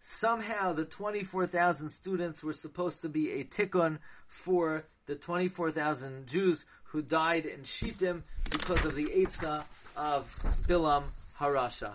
somehow 0.05 0.73
the 0.73 0.85
24,000 0.85 1.89
students 1.89 2.43
were 2.43 2.53
supposed 2.53 3.01
to 3.01 3.09
be 3.09 3.31
a 3.31 3.43
tikkun 3.43 3.97
for 4.27 4.85
the 5.07 5.15
24,000 5.15 6.27
Jews 6.27 6.63
who 6.85 7.01
died 7.01 7.45
in 7.45 7.63
Shittim 7.63 8.23
because 8.51 8.85
of 8.85 8.95
the 8.95 9.05
Eitzah 9.05 9.63
of 9.97 10.27
Bilam 10.67 11.05
Harasha. 11.39 11.91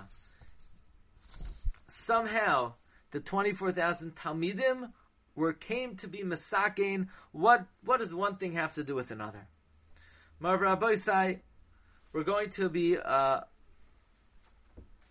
Somehow, 1.88 2.74
the 3.12 3.20
24,000 3.20 4.16
Talmidim 4.16 4.90
were 5.36 5.52
came 5.52 5.96
to 5.96 6.08
be 6.08 6.22
Masakein. 6.22 7.08
What, 7.30 7.64
what 7.84 8.00
does 8.00 8.12
one 8.12 8.36
thing 8.36 8.52
have 8.52 8.74
to 8.74 8.82
do 8.82 8.94
with 8.96 9.10
another? 9.10 9.46
Marv 10.40 10.60
Rabbi 10.60 11.36
we're 12.12 12.24
going 12.24 12.50
to 12.50 12.68
be 12.68 12.98
uh, 12.98 13.40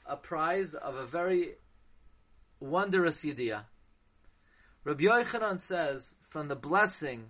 a 0.05 0.15
prize 0.17 0.73
of 0.73 0.95
a 0.95 1.05
very 1.05 1.53
wondrous 2.59 3.23
idea. 3.25 3.65
Rabbi 4.83 5.03
Yochanan 5.03 5.59
says, 5.59 6.15
from 6.29 6.47
the 6.47 6.55
blessing 6.55 7.25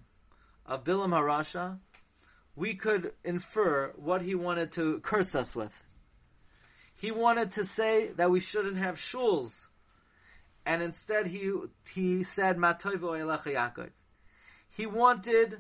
of 0.66 0.84
Bilam 0.84 1.12
Harasha, 1.12 1.80
we 2.56 2.76
could 2.76 3.14
infer 3.24 3.94
what 3.96 4.22
he 4.22 4.36
wanted 4.36 4.74
to 4.74 5.00
curse 5.00 5.36
us 5.36 5.56
with. 5.56 5.72
He 6.96 7.12
wanted 7.12 7.52
to 7.54 7.66
say 7.66 8.10
that 8.18 8.30
we 8.30 8.40
shouldn't 8.40 8.78
have 8.78 8.96
shuls 8.96 9.52
and 10.70 10.84
instead 10.84 11.26
he 11.26 11.52
he 11.94 12.24
said. 12.24 12.58
He 14.70 14.86
wanted 14.86 15.58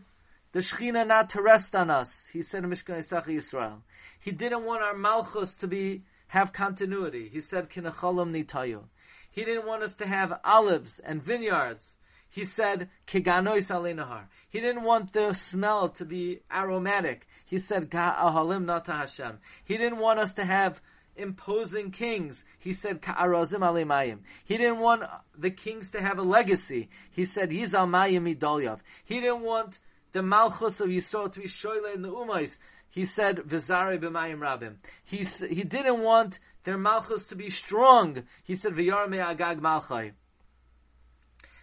the 0.52 0.60
Shechina 0.60 1.08
not 1.08 1.32
to 1.32 1.42
rest 1.42 1.76
on 1.76 1.90
us. 1.90 2.14
He 2.32 2.44
said 2.44 2.64
Mishkan 2.64 3.04
Yisrael. 3.04 3.82
He 4.20 4.32
didn't 4.32 4.66
want 4.66 4.84
our 4.84 4.96
Malchus 4.96 5.56
to 5.56 5.68
be 5.68 6.04
have 6.28 6.54
continuity. 6.54 7.28
He 7.28 7.42
said 7.42 7.72
Kinacholam 7.72 8.32
Nitayu. 8.32 8.84
He 9.32 9.46
didn't 9.46 9.68
want 9.68 9.84
us 9.84 9.96
to 9.96 10.08
have 10.08 10.40
olives 10.44 11.00
and 11.00 11.22
vineyards. 11.22 11.86
He 12.30 12.46
said 12.46 12.90
Kiganois 13.08 13.68
Alenahar. 13.68 14.26
He 14.50 14.60
didn't 14.60 14.84
want 14.84 15.14
the 15.14 15.34
smell 15.34 15.90
to 15.90 16.06
be 16.06 16.42
aromatic. 16.52 17.28
He 17.46 17.58
said 17.58 17.90
Ahalim 17.90 18.66
Nata 18.66 18.94
Hashem. 18.94 19.40
He 19.66 19.78
didn't 19.78 19.98
want 19.98 20.20
us 20.20 20.34
to 20.36 20.46
have 20.46 20.80
imposing 21.16 21.92
kings. 21.92 22.44
He 22.60 22.74
said, 22.74 23.02
Ka'arazim 23.02 23.60
alemayim. 23.60 24.20
He 24.46 24.58
didn't 24.58 24.80
want 24.80 25.04
the 25.38 25.52
kings 25.52 25.90
to 25.92 26.02
have 26.02 26.18
a 26.18 26.24
legacy. 26.24 26.90
He 27.12 27.26
said, 27.26 27.50
Yizal 27.50 27.90
mayim 27.90 28.36
idolyav. 28.38 28.80
He 29.04 29.20
didn't 29.20 29.42
want 29.42 29.80
the 30.14 30.24
malchus 30.24 30.80
of 30.80 30.90
Yisrael 30.90 31.32
to 31.34 31.40
be 31.40 31.48
shoyle 31.48 31.94
in 31.94 32.02
the 32.02 32.10
umais. 32.10 32.56
He 32.90 33.06
said, 33.06 33.38
Vizare 33.38 34.00
b'mayim 34.00 34.40
rabim. 34.40 34.76
He, 35.04 35.24
he 35.54 35.64
didn't 35.64 36.02
want 36.02 36.40
their 36.64 36.78
malchus 36.78 37.28
to 37.28 37.36
be 37.36 37.50
strong. 37.50 38.24
He 38.44 38.56
said, 38.56 38.74
V'yar 38.74 39.14
agag 39.18 39.62
malchai. 39.62 40.14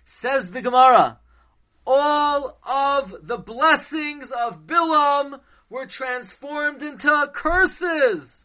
Says 0.04 0.50
the 0.50 0.62
Gemara, 0.62 1.18
all 1.86 2.58
of 2.66 3.14
the 3.22 3.38
blessings 3.38 4.30
of 4.30 4.66
Bilam 4.66 5.40
were 5.68 5.86
transformed 5.86 6.82
into 6.82 7.30
curses. 7.32 8.44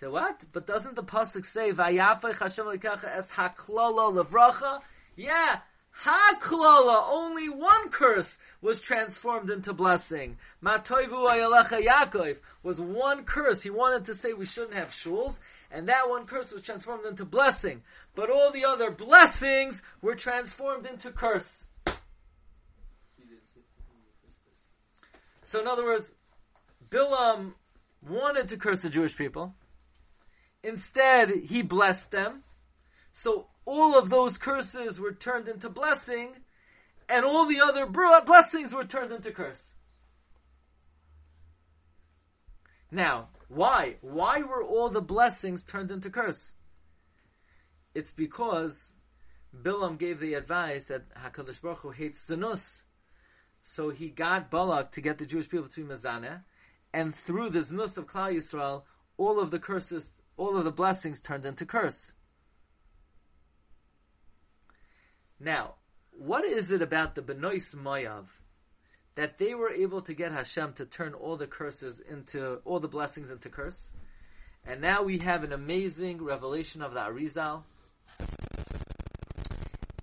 Say 0.00 0.06
what? 0.08 0.44
But 0.52 0.66
doesn't 0.66 0.96
the 0.96 1.02
pasuk 1.02 1.46
say 1.46 1.72
"Vayafech 1.72 2.38
Hashem 2.38 2.66
es 2.68 3.30
haklala 3.30 4.24
levracha"? 4.26 4.80
Yeah, 5.16 5.60
haklala. 6.02 7.08
Only 7.10 7.48
one 7.48 7.90
curse 7.90 8.36
was 8.60 8.80
transformed 8.80 9.50
into 9.50 9.72
blessing. 9.72 10.36
Matoivu 10.62 11.28
ayalecha 11.28 11.82
Yaakov 11.82 12.36
was 12.62 12.80
one 12.80 13.24
curse. 13.24 13.62
He 13.62 13.70
wanted 13.70 14.06
to 14.06 14.14
say 14.14 14.32
we 14.32 14.46
shouldn't 14.46 14.74
have 14.74 14.88
shuls, 14.88 15.38
and 15.70 15.88
that 15.88 16.08
one 16.08 16.26
curse 16.26 16.50
was 16.50 16.62
transformed 16.62 17.06
into 17.06 17.24
blessing. 17.24 17.82
But 18.14 18.30
all 18.30 18.52
the 18.52 18.64
other 18.64 18.90
blessings 18.90 19.80
were 20.02 20.14
transformed 20.14 20.86
into 20.86 21.10
curse. 21.10 21.64
So 25.42 25.60
in 25.60 25.66
other 25.66 25.84
words, 25.84 26.12
Bilam 26.90 27.52
wanted 28.08 28.48
to 28.50 28.56
curse 28.56 28.80
the 28.80 28.90
Jewish 28.90 29.16
people. 29.16 29.54
Instead, 30.62 31.30
he 31.30 31.62
blessed 31.62 32.10
them. 32.10 32.42
So 33.12 33.46
all 33.64 33.98
of 33.98 34.10
those 34.10 34.38
curses 34.38 34.98
were 34.98 35.12
turned 35.12 35.48
into 35.48 35.68
blessing, 35.68 36.36
and 37.08 37.24
all 37.24 37.46
the 37.46 37.60
other 37.60 37.86
blessings 37.86 38.72
were 38.72 38.84
turned 38.84 39.12
into 39.12 39.30
curse. 39.30 39.62
Now, 42.90 43.28
why? 43.54 43.96
Why 44.00 44.42
were 44.42 44.62
all 44.62 44.90
the 44.90 45.00
blessings 45.00 45.62
turned 45.62 45.90
into 45.90 46.10
curse? 46.10 46.52
It's 47.94 48.10
because 48.10 48.92
Bilam 49.62 49.98
gave 49.98 50.18
the 50.18 50.34
advice 50.34 50.86
that 50.86 51.14
Hakadosh 51.14 51.60
Baruch 51.60 51.78
Hu 51.78 51.90
hates 51.90 52.24
Zanus, 52.26 52.82
so 53.62 53.90
he 53.90 54.08
got 54.08 54.50
Balak 54.50 54.92
to 54.92 55.00
get 55.00 55.18
the 55.18 55.26
Jewish 55.26 55.48
people 55.48 55.68
to 55.68 55.84
be 55.84 55.94
Mazaneh, 55.94 56.42
and 56.92 57.14
through 57.14 57.50
the 57.50 57.60
Znus 57.60 57.96
of 57.96 58.06
Klal 58.06 58.34
Yisrael, 58.34 58.82
all 59.16 59.38
of 59.38 59.50
the 59.50 59.58
curses, 59.58 60.10
all 60.36 60.56
of 60.56 60.64
the 60.64 60.72
blessings 60.72 61.20
turned 61.20 61.46
into 61.46 61.64
curse. 61.64 62.12
Now, 65.38 65.74
what 66.10 66.44
is 66.44 66.70
it 66.72 66.82
about 66.82 67.14
the 67.14 67.22
Benois 67.22 67.74
Moav 67.74 68.26
that 69.16 69.38
they 69.38 69.54
were 69.54 69.70
able 69.70 70.02
to 70.02 70.14
get 70.14 70.32
Hashem 70.32 70.74
to 70.74 70.86
turn 70.86 71.14
all 71.14 71.36
the 71.36 71.46
curses 71.46 72.00
into, 72.00 72.60
all 72.64 72.80
the 72.80 72.88
blessings 72.88 73.30
into 73.30 73.48
curse? 73.48 73.92
And 74.66 74.80
now 74.80 75.02
we 75.02 75.18
have 75.18 75.44
an 75.44 75.52
amazing 75.52 76.22
revelation 76.22 76.82
of 76.82 76.94
the 76.94 77.00
Arizal 77.00 77.62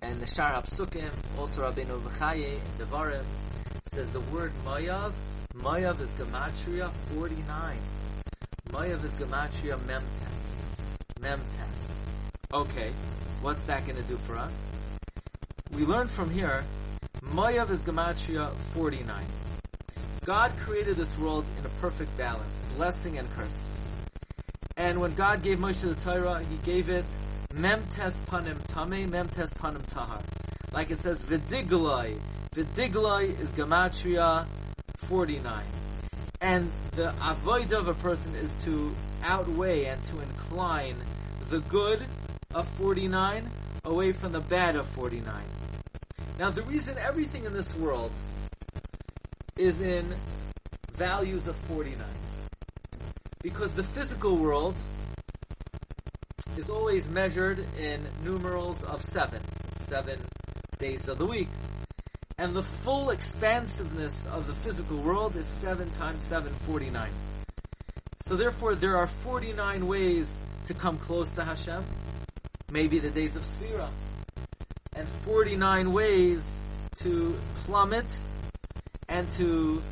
and 0.00 0.20
the 0.20 0.26
Shar 0.26 0.62
HaPsukim, 0.62 1.12
also 1.38 1.62
Rabbeinu 1.62 2.00
Bechaye 2.00 2.58
and 2.58 2.78
Devarim, 2.78 3.24
says 3.92 4.10
the 4.10 4.20
word 4.20 4.52
Mayav, 4.64 5.12
Mayav 5.54 6.00
is 6.00 6.10
Gematria 6.10 6.90
49. 7.14 7.78
Mayav 8.70 9.04
is 9.04 9.12
Gematria 9.12 9.78
Memtes. 9.86 10.02
Memtes. 11.20 11.40
Okay, 12.54 12.90
what's 13.42 13.60
that 13.62 13.84
going 13.86 13.96
to 13.96 14.02
do 14.04 14.18
for 14.26 14.36
us? 14.36 14.52
We 15.72 15.84
learn 15.84 16.08
from 16.08 16.30
here, 16.30 16.64
Mayav 17.32 17.70
is 17.70 17.78
Gematria 17.78 18.52
49. 18.74 19.24
God 20.26 20.52
created 20.58 20.98
this 20.98 21.16
world 21.16 21.46
in 21.58 21.64
a 21.64 21.70
perfect 21.80 22.14
balance, 22.18 22.52
blessing 22.76 23.16
and 23.16 23.26
curse. 23.34 23.56
And 24.76 25.00
when 25.00 25.14
God 25.14 25.42
gave 25.42 25.56
Moshe 25.56 25.80
the 25.80 25.94
Torah, 25.94 26.44
He 26.44 26.56
gave 26.56 26.90
it 26.90 27.06
Memtes 27.54 28.12
Panim 28.26 28.58
Tame, 28.66 29.10
Memtes 29.10 29.50
Panim 29.54 29.82
Tahar. 29.94 30.20
Like 30.72 30.90
it 30.90 31.00
says, 31.00 31.22
Vidiglai, 31.22 32.20
Vidiglai 32.54 33.40
is 33.40 33.48
Gematria 33.52 34.46
49. 35.08 35.64
And 36.42 36.70
the 36.90 37.14
avoid 37.26 37.72
of 37.72 37.88
a 37.88 37.94
person 37.94 38.34
is 38.34 38.50
to 38.66 38.94
outweigh 39.22 39.86
and 39.86 40.04
to 40.04 40.20
incline 40.20 40.96
the 41.48 41.60
good 41.60 42.04
of 42.54 42.68
49 42.76 43.48
away 43.86 44.12
from 44.12 44.32
the 44.32 44.40
bad 44.40 44.76
of 44.76 44.86
49. 44.88 45.32
Now, 46.38 46.50
the 46.50 46.62
reason 46.62 46.96
everything 46.98 47.44
in 47.44 47.52
this 47.52 47.72
world 47.74 48.10
is 49.56 49.80
in 49.80 50.14
values 50.96 51.46
of 51.46 51.56
49 51.68 51.98
because 53.42 53.70
the 53.72 53.82
physical 53.82 54.36
world 54.36 54.74
is 56.56 56.70
always 56.70 57.06
measured 57.06 57.58
in 57.78 58.06
numerals 58.22 58.82
of 58.84 59.04
seven, 59.10 59.42
seven 59.88 60.18
days 60.78 61.06
of 61.08 61.18
the 61.18 61.26
week. 61.26 61.48
And 62.38 62.56
the 62.56 62.62
full 62.62 63.10
expansiveness 63.10 64.12
of 64.30 64.46
the 64.46 64.54
physical 64.54 64.96
world 64.98 65.36
is 65.36 65.46
7 65.46 65.88
times 65.92 66.20
7, 66.28 66.52
49. 66.66 67.10
So 68.26 68.36
therefore, 68.36 68.74
there 68.74 68.96
are 68.96 69.06
49 69.06 69.86
ways 69.86 70.26
to 70.66 70.74
come 70.74 70.98
close 70.98 71.28
to 71.32 71.44
Hashem. 71.44 71.84
Maybe 72.70 72.98
the 72.98 73.10
days 73.10 73.36
of 73.36 73.44
Sphira. 73.44 73.90
And 74.94 75.08
49 75.24 75.92
ways 75.92 76.42
to 77.00 77.34
plummet 77.64 78.06
and 79.08 79.30
to 79.32 79.82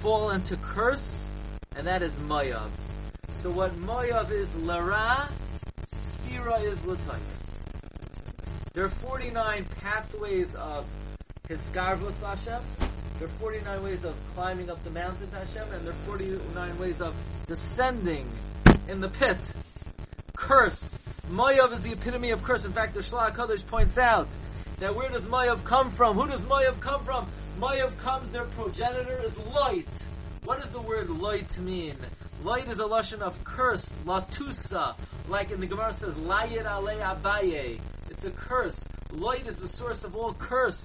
fall 0.00 0.30
into 0.30 0.56
curse, 0.56 1.10
and 1.76 1.86
that 1.86 2.02
is 2.02 2.12
Mayav. 2.16 2.70
So 3.42 3.50
what 3.50 3.72
Mayav 3.76 4.30
is 4.30 4.52
Lara, 4.56 5.28
Sphira 5.92 6.62
is 6.64 6.78
Latayah. 6.80 7.20
There 8.72 8.84
are 8.84 8.88
49 8.88 9.64
pathways 9.80 10.54
of 10.54 10.86
Hiskarvus 11.48 12.14
Hashem. 12.20 12.62
There 13.18 13.26
are 13.26 13.38
49 13.40 13.82
ways 13.82 14.04
of 14.04 14.14
climbing 14.34 14.70
up 14.70 14.82
the 14.84 14.90
mountain 14.90 15.28
to 15.30 15.36
Hashem, 15.36 15.72
and 15.72 15.84
there 15.84 15.92
are 15.92 16.06
49 16.06 16.78
ways 16.78 17.00
of 17.00 17.14
descending 17.46 18.30
in 18.88 19.00
the 19.00 19.08
pit. 19.08 19.38
Curse. 20.36 20.94
Mayav 21.30 21.72
is 21.72 21.80
the 21.82 21.92
epitome 21.92 22.32
of 22.32 22.42
curse. 22.42 22.64
In 22.64 22.72
fact, 22.72 22.94
the 22.94 23.00
Shlach 23.00 23.36
Kodesh 23.36 23.64
points 23.64 23.96
out 23.96 24.26
that 24.80 24.96
where 24.96 25.08
does 25.08 25.22
Mayav 25.22 25.62
come 25.62 25.88
from? 25.88 26.16
Who 26.16 26.26
does 26.26 26.40
Mayav 26.40 26.80
come 26.80 27.04
from? 27.04 27.30
Mayav 27.60 27.96
comes, 27.98 28.32
their 28.32 28.46
progenitor 28.46 29.20
is 29.24 29.36
Lot. 29.54 29.84
What 30.44 30.60
does 30.60 30.70
the 30.70 30.80
word 30.80 31.08
Lot 31.08 31.56
mean? 31.58 31.94
Lot 32.42 32.66
is 32.66 32.80
a 32.80 32.82
lashon 32.82 33.20
of 33.20 33.42
curse, 33.44 33.88
latusa, 34.04 34.96
like 35.28 35.52
in 35.52 35.60
the 35.60 35.66
Gemara 35.66 35.92
says, 35.92 36.14
layit 36.14 36.64
ale 36.64 36.98
abaye. 36.98 37.78
It's 38.10 38.24
a 38.24 38.30
curse. 38.32 38.82
Lot 39.12 39.46
is 39.46 39.56
the 39.56 39.68
source 39.68 40.02
of 40.02 40.16
all 40.16 40.34
curse. 40.34 40.84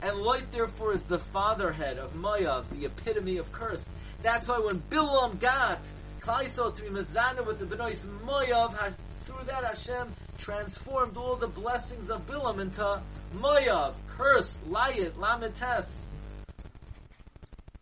And 0.00 0.18
Lot, 0.18 0.42
therefore, 0.52 0.92
is 0.92 1.02
the 1.02 1.18
fatherhead 1.18 1.98
of 1.98 2.12
Mayav, 2.14 2.64
the 2.70 2.86
epitome 2.86 3.38
of 3.38 3.50
curse. 3.50 3.88
That's 4.22 4.46
why 4.46 4.58
when 4.58 4.78
Bilam 4.90 5.40
got 5.40 5.80
Klaiso 6.22 6.72
to 6.72 6.82
be 6.82 6.88
Mazana 6.88 7.44
with 7.44 7.58
the 7.58 7.64
Benois 7.64 8.06
Mayav, 8.24 8.94
through 9.24 9.44
that 9.46 9.64
Hashem 9.64 10.14
transformed 10.38 11.16
all 11.16 11.36
the 11.36 11.48
blessings 11.48 12.10
of 12.10 12.26
Bilam 12.26 12.60
into 12.60 13.02
Mayav, 13.36 13.94
curse, 14.16 14.56
Layit, 14.68 15.12
Lamites. 15.14 15.88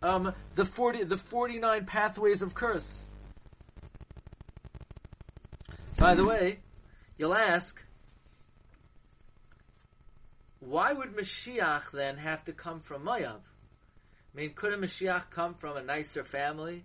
Um, 0.03 0.33
the 0.55 0.65
forty, 0.65 1.05
the 1.05 1.19
forty-nine 1.19 1.85
pathways 1.85 2.41
of 2.41 2.55
curse. 2.55 2.97
By 5.99 6.15
the 6.15 6.25
way, 6.25 6.61
you'll 7.19 7.35
ask, 7.35 7.83
why 10.61 10.95
would 10.95 11.15
Mashiach 11.15 11.91
then 11.93 12.17
have 12.17 12.43
to 12.47 12.53
come 12.53 12.81
from 12.81 13.05
Mayav? 13.05 13.41
I 13.43 14.37
mean, 14.37 14.55
could 14.55 14.73
a 14.73 14.79
Mashiach 14.79 15.29
come 15.31 15.55
from 15.55 15.77
a 15.77 15.83
nicer 15.83 16.25
family, 16.25 16.85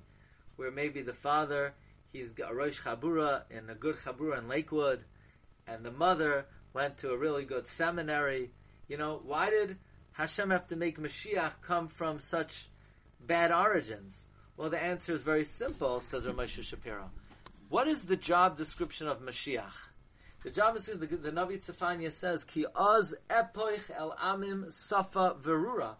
where 0.55 0.71
maybe 0.71 1.01
the 1.01 1.13
father 1.13 1.73
he's 2.15 2.33
a 2.39 2.53
Rosh 2.53 2.79
Chabura 2.79 3.43
in 3.49 3.69
a 3.69 3.75
good 3.75 3.97
Chabura 3.97 4.39
in 4.39 4.47
Lakewood, 4.47 5.03
and 5.67 5.83
the 5.83 5.91
mother 5.91 6.45
went 6.73 6.97
to 6.99 7.09
a 7.09 7.17
really 7.17 7.43
good 7.43 7.67
seminary. 7.67 8.51
You 8.87 8.97
know, 8.97 9.21
why 9.23 9.49
did 9.49 9.77
Hashem 10.13 10.49
have 10.49 10.67
to 10.67 10.75
make 10.75 10.97
Mashiach 10.97 11.53
come 11.61 11.87
from 11.87 12.19
such 12.19 12.67
bad 13.19 13.51
origins? 13.51 14.15
Well, 14.57 14.69
the 14.69 14.81
answer 14.81 15.13
is 15.13 15.23
very 15.23 15.43
simple, 15.43 15.99
says 15.99 16.23
Ramesh 16.23 16.63
Shapiro. 16.63 17.11
What 17.69 17.87
is 17.87 18.01
the 18.03 18.15
job 18.15 18.57
description 18.57 19.07
of 19.07 19.19
Mashiach? 19.19 19.73
The 20.43 20.51
job 20.51 20.77
is 20.77 20.85
the, 20.85 20.95
the 20.95 21.31
Navi 21.31 21.61
Tzefania 21.61 22.11
says, 22.11 22.43
Ki 22.43 22.65
az 22.75 23.13
epoich 23.29 23.89
el 23.97 24.15
amim 24.23 24.71
safa 24.71 25.35
verura. 25.41 25.95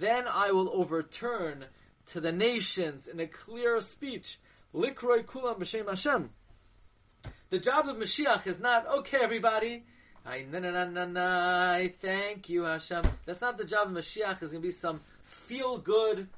Then 0.00 0.26
I 0.26 0.50
will 0.50 0.68
overturn 0.70 1.66
to 2.06 2.20
the 2.20 2.32
nations 2.32 3.06
in 3.06 3.20
a 3.20 3.26
clear 3.26 3.80
speech, 3.80 4.38
likroi 4.74 5.24
kulam 5.24 5.58
b'shem 5.58 5.88
Hashem. 5.88 6.30
The 7.50 7.58
job 7.58 7.88
of 7.88 7.96
Mashiach 7.96 8.46
is 8.46 8.58
not, 8.58 8.86
okay 8.98 9.18
everybody, 9.22 9.84
I 10.26 10.42
na 10.50 10.58
na 10.58 10.70
na 10.70 10.84
na 10.84 11.04
na, 11.04 11.88
thank 12.00 12.48
you 12.48 12.64
Hashem. 12.64 13.04
That's 13.26 13.40
not 13.40 13.58
the 13.58 13.64
job 13.64 13.88
of 13.88 13.94
Mashiach, 13.94 14.42
it's 14.42 14.52
going 14.52 14.62
to 14.62 14.68
be 14.68 14.70
some 14.70 15.00
feel 15.24 15.78
good, 15.78 16.28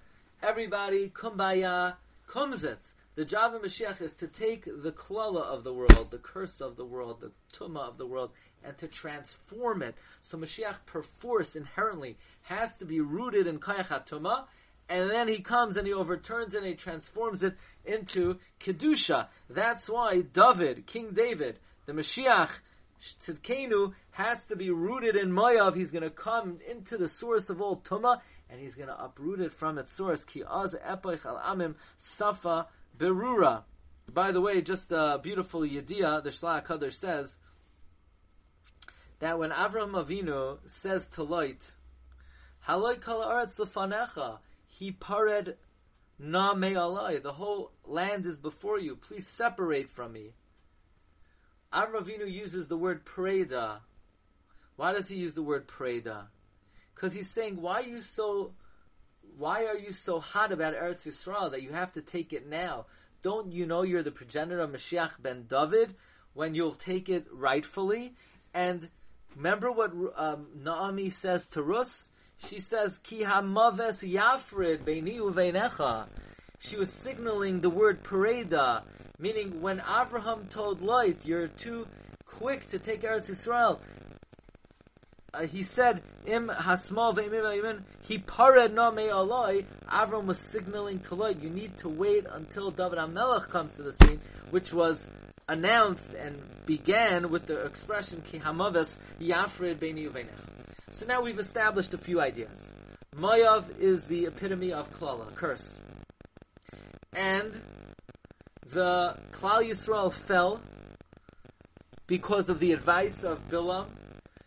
everybody, 0.43 1.11
kumbaya, 1.11 1.95
kumzitz. 2.29 2.93
The 3.15 3.25
job 3.25 3.55
of 3.55 3.63
Mashiach 3.63 4.03
is 4.03 4.13
to 4.15 4.27
take 4.27 4.65
the 4.67 4.93
klala 4.93 5.41
of 5.41 5.65
the 5.65 5.73
world, 5.73 6.11
the 6.11 6.19
curse 6.19 6.61
of 6.61 6.77
the 6.77 6.85
world, 6.85 7.21
the 7.21 7.33
tuma 7.57 7.89
of 7.89 7.97
the 7.97 8.07
world, 8.07 8.31
and 8.63 8.77
to 8.79 8.89
transform 8.89 9.83
it. 9.83 9.95
So 10.21 10.37
Mashiach 10.37 10.85
perforce 10.85 11.57
inherently 11.57 12.19
has 12.43 12.77
to 12.77 12.85
be 12.85 13.01
rooted 13.01 13.47
in 13.47 13.59
kayach 13.59 14.07
tuma, 14.07 14.45
and 14.89 15.11
then 15.11 15.29
he 15.29 15.39
comes 15.41 15.77
and 15.77 15.87
he 15.87 15.93
overturns 15.93 16.55
it 16.55 16.59
and 16.59 16.67
he 16.67 16.75
transforms 16.75 17.43
it 17.43 17.57
into 17.85 18.39
kedusha. 18.61 19.29
That's 19.51 19.89
why 19.89 20.21
David, 20.21 20.87
King 20.87 21.11
David, 21.13 21.59
the 21.87 21.93
Mashiach, 21.93 22.51
Tzidkenu, 23.21 23.93
has 24.13 24.45
to 24.47 24.57
be 24.57 24.71
rooted 24.71 25.17
in 25.17 25.31
Mayav. 25.31 25.75
He's 25.75 25.91
going 25.91 26.05
to 26.05 26.11
come 26.11 26.59
into 26.71 26.97
the 26.97 27.09
source 27.09 27.51
of 27.51 27.61
all 27.61 27.77
tuma, 27.77 28.21
and 28.49 28.61
he's 28.61 28.75
going 28.75 28.89
to 28.89 29.05
uproot 29.05 29.41
it 29.41 29.53
from 29.53 29.79
its 29.79 29.97
source. 29.97 30.25
Ki 30.25 30.43
az 30.45 30.75
epoich 30.75 31.27
al 31.27 31.39
amim 31.39 31.75
safa 31.99 32.67
berura. 32.97 33.63
By 34.13 34.31
the 34.31 34.41
way, 34.41 34.61
just 34.63 34.91
a 34.93 35.19
beautiful 35.21 35.63
yediyah, 35.63 36.23
the 36.23 36.31
Shlach 36.31 36.67
Kadosh 36.67 36.95
says 36.95 37.35
that 39.19 39.39
when 39.39 39.51
Avram 39.51 39.93
Avinu 39.93 40.59
says 40.67 41.07
to 41.15 41.25
Lot, 41.25 41.57
Haloi 42.67 43.03
kal 43.03 43.21
aretz 43.21 43.57
lefanecha, 43.57 44.39
he 44.79 44.93
pared 44.93 45.57
na 46.19 46.55
me 46.55 46.75
alai, 46.75 47.23
the 47.23 47.33
whole 47.33 47.73
land 47.85 48.27
is 48.27 48.37
before 48.37 48.79
you, 48.79 48.97
please 48.97 49.27
separate 49.27 49.91
from 49.91 50.13
me. 50.13 50.33
Avram 51.73 52.07
uses 52.31 52.69
the 52.69 52.77
word 52.77 53.05
preda. 53.05 53.79
Why 54.77 54.93
does 54.93 55.09
he 55.09 55.17
use 55.17 55.35
the 55.35 55.43
word 55.43 55.67
preda? 55.67 56.27
Because 56.95 57.13
he's 57.13 57.31
saying, 57.31 57.61
why 57.61 57.81
are 57.81 57.87
you 57.87 58.01
so, 58.01 58.53
why 59.37 59.65
are 59.65 59.77
you 59.79 59.93
so 59.93 60.21
hot 60.21 60.53
about 60.53 60.75
Eretz 60.75 61.07
Yisrael 61.07 61.51
that 61.51 61.63
you 61.63 61.73
have 61.73 61.93
to 61.93 62.03
take 62.03 62.33
it 62.33 62.47
now? 62.47 62.87
Don't 63.23 63.53
you 63.53 63.67
know 63.67 63.83
you're 63.83 64.03
the 64.03 64.11
progenitor 64.11 64.61
of 64.61 64.71
Mashiach 64.71 65.21
ben 65.21 65.47
David 65.49 65.95
when 66.35 66.55
you'll 66.55 66.75
take 66.75 67.09
it 67.09 67.27
rightfully? 67.33 68.15
And 68.55 68.89
remember 69.35 69.71
what 69.73 69.93
um, 70.17 70.47
Naomi 70.55 71.11
says 71.11 71.47
to 71.49 71.63
Rus? 71.63 72.11
She 72.39 72.61
says, 72.61 72.99
Ki 73.03 73.23
hamaves 73.23 74.03
yafrid. 74.03 74.85
She 76.59 76.77
was 76.77 76.93
signaling 76.93 77.61
the 77.61 77.71
word 77.71 78.03
pareda, 78.03 78.83
meaning 79.19 79.61
when 79.61 79.81
Abraham 79.81 80.47
told 80.49 80.81
Lot, 80.81 81.25
you're 81.25 81.49
too 81.49 81.87
quick 82.25 82.67
to 82.69 82.79
take 82.79 83.03
Eretz 83.03 83.29
Yisrael, 83.29 83.81
uh, 85.37 85.47
he 85.47 85.63
said, 85.63 86.03
"Im 86.25 86.49
hasmal 86.49 87.15
ve'imim 87.15 87.83
He 88.03 88.19
pared 88.19 88.73
na 88.73 88.91
me 88.91 89.09
aloi. 89.09 89.67
Avram 89.87 90.25
was 90.25 90.39
signaling 90.39 91.01
to 91.01 91.15
Lot, 91.15 91.43
you 91.43 91.51
need 91.51 91.77
to 91.79 91.89
wait 91.89 92.25
until 92.31 92.71
David 92.71 92.99
Hamelech 92.99 93.51
comes 93.51 93.75
to 93.75 93.83
the 93.83 93.93
scene, 93.93 94.21
which 94.51 94.73
was 94.73 95.07
announced 95.49 96.11
and 96.15 96.43
began 96.65 97.31
with 97.31 97.47
the 97.47 97.67
expression 97.67 98.23
ki 98.23 98.39
hamaves 98.39 98.93
yafred 99.21 99.79
beini 99.79 100.11
So 100.93 101.05
now 101.07 101.23
we've 101.23 101.39
established 101.39 101.93
a 101.95 101.99
few 101.99 102.21
ideas. 102.21 102.59
Mayav 103.15 103.79
is 103.79 104.03
the 104.03 104.27
epitome 104.27 104.73
of 104.73 104.91
klala, 104.93 105.35
curse, 105.35 105.75
and 107.13 107.61
the 108.73 109.17
Klal 109.33 109.69
Yisrael 109.69 110.13
fell 110.13 110.61
because 112.07 112.49
of 112.49 112.61
the 112.61 112.73
advice 112.73 113.25
of 113.25 113.49
Bilam 113.49 113.87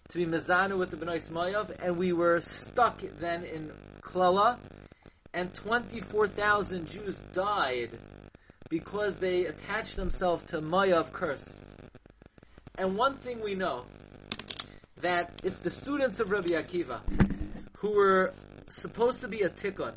to 0.09 0.17
be 0.17 0.25
mezana 0.25 0.77
with 0.77 0.91
the 0.91 0.97
Benois 0.97 1.29
Mayav, 1.29 1.75
and 1.79 1.97
we 1.97 2.13
were 2.13 2.39
stuck 2.39 3.01
then 3.19 3.43
in 3.43 3.71
Klala, 4.01 4.57
and 5.33 5.53
24,000 5.53 6.87
Jews 6.87 7.17
died 7.33 7.99
because 8.69 9.17
they 9.17 9.45
attached 9.45 9.95
themselves 9.95 10.43
to 10.47 10.61
Mayav 10.61 11.11
curse. 11.11 11.57
And 12.77 12.95
one 12.97 13.17
thing 13.17 13.41
we 13.41 13.55
know, 13.55 13.85
that 15.01 15.41
if 15.43 15.61
the 15.61 15.69
students 15.69 16.19
of 16.19 16.31
Rabbi 16.31 16.49
Akiva, 16.49 17.01
who 17.77 17.91
were 17.91 18.33
supposed 18.69 19.21
to 19.21 19.27
be 19.27 19.41
a 19.41 19.49
tikkun, 19.49 19.93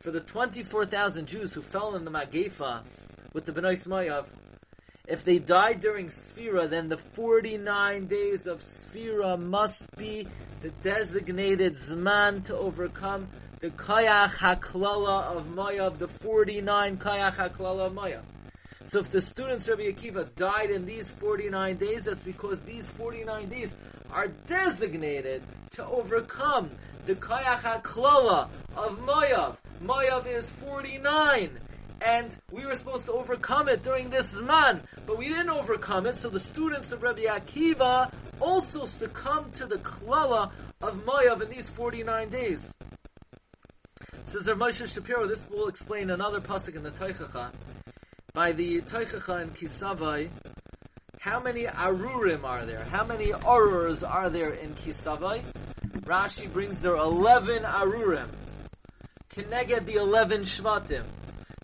for 0.00 0.12
the 0.12 0.20
24,000 0.20 1.26
Jews 1.26 1.52
who 1.52 1.62
fell 1.62 1.96
in 1.96 2.04
the 2.04 2.10
Magefa 2.10 2.84
with 3.32 3.44
the 3.44 3.52
Benois 3.52 3.84
Mayav, 3.86 4.26
if 5.08 5.24
they 5.24 5.38
died 5.38 5.80
during 5.80 6.08
Sphira, 6.08 6.68
then 6.68 6.88
the 6.88 6.98
49 7.14 8.06
days 8.06 8.46
of 8.46 8.60
Sphira 8.60 9.38
must 9.40 9.82
be 9.96 10.28
the 10.62 10.70
designated 10.82 11.76
Zman 11.78 12.44
to 12.44 12.56
overcome 12.56 13.26
the 13.60 13.70
Kayach 13.70 14.34
HaKlala 14.34 15.36
of 15.36 15.46
Mayav, 15.46 15.98
the 15.98 16.08
49 16.08 16.98
Kayach 16.98 17.36
HaKlala 17.36 17.86
of 17.86 17.92
Mayav. 17.92 18.22
So 18.90 19.00
if 19.00 19.10
the 19.10 19.20
students 19.20 19.66
of 19.66 19.78
Rabbi 19.78 19.90
Akiva 19.90 20.34
died 20.36 20.70
in 20.70 20.84
these 20.86 21.08
49 21.08 21.76
days, 21.76 22.04
that's 22.04 22.22
because 22.22 22.60
these 22.60 22.86
49 22.96 23.48
days 23.48 23.70
are 24.12 24.28
designated 24.28 25.42
to 25.72 25.86
overcome 25.86 26.70
the 27.06 27.14
Kayach 27.14 27.60
HaKlala 27.60 28.48
of 28.76 28.98
Mayav. 28.98 29.56
Mayav 29.82 30.26
is 30.26 30.48
49 30.64 31.58
and 32.00 32.36
we 32.50 32.64
were 32.64 32.74
supposed 32.74 33.06
to 33.06 33.12
overcome 33.12 33.68
it 33.68 33.82
during 33.82 34.10
this 34.10 34.34
Zman, 34.34 34.82
but 35.06 35.18
we 35.18 35.28
didn't 35.28 35.50
overcome 35.50 36.06
it, 36.06 36.16
so 36.16 36.28
the 36.28 36.38
students 36.38 36.92
of 36.92 37.02
Rabbi 37.02 37.22
Akiva 37.22 38.12
also 38.40 38.86
succumbed 38.86 39.54
to 39.54 39.66
the 39.66 39.78
klala 39.78 40.52
of 40.80 40.94
Mayav 41.04 41.42
in 41.42 41.50
these 41.50 41.68
49 41.68 42.28
days. 42.28 42.60
Says 44.24 44.46
Rav 44.46 44.58
Moshe 44.58 44.86
Shapiro, 44.86 45.26
this 45.26 45.48
will 45.50 45.68
explain 45.68 46.10
another 46.10 46.40
pasuk 46.40 46.76
in 46.76 46.82
the 46.82 46.90
Teichacha. 46.90 47.50
By 48.32 48.52
the 48.52 48.82
Teichacha 48.82 49.42
in 49.42 49.50
Kisavai, 49.50 50.28
how 51.20 51.40
many 51.40 51.64
arurim 51.64 52.44
are 52.44 52.64
there? 52.64 52.84
How 52.84 53.04
many 53.04 53.32
arurs 53.32 54.02
are 54.02 54.30
there 54.30 54.52
in 54.52 54.74
Kisavai? 54.74 55.42
Rashi 56.04 56.50
brings 56.52 56.78
there 56.80 56.96
11 56.96 57.62
arurim. 57.62 58.30
Keneged 59.34 59.86
the 59.86 59.94
11 59.94 60.42
shvatim. 60.42 61.04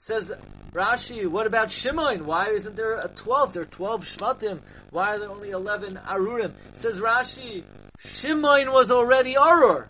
Says 0.00 0.32
Rashi, 0.74 1.26
what 1.28 1.46
about 1.46 1.70
Shimon? 1.70 2.26
Why 2.26 2.50
isn't 2.50 2.74
there 2.74 2.98
a 2.98 3.08
12? 3.08 3.52
There 3.52 3.62
are 3.62 3.66
12 3.66 4.06
Shvatim. 4.06 4.60
Why 4.90 5.14
are 5.14 5.18
there 5.20 5.30
only 5.30 5.50
11 5.50 5.94
Arurim? 6.04 6.52
Says 6.74 6.96
Rashi, 6.96 7.64
Shimon 7.98 8.72
was 8.72 8.90
already 8.90 9.36
Arur. 9.36 9.88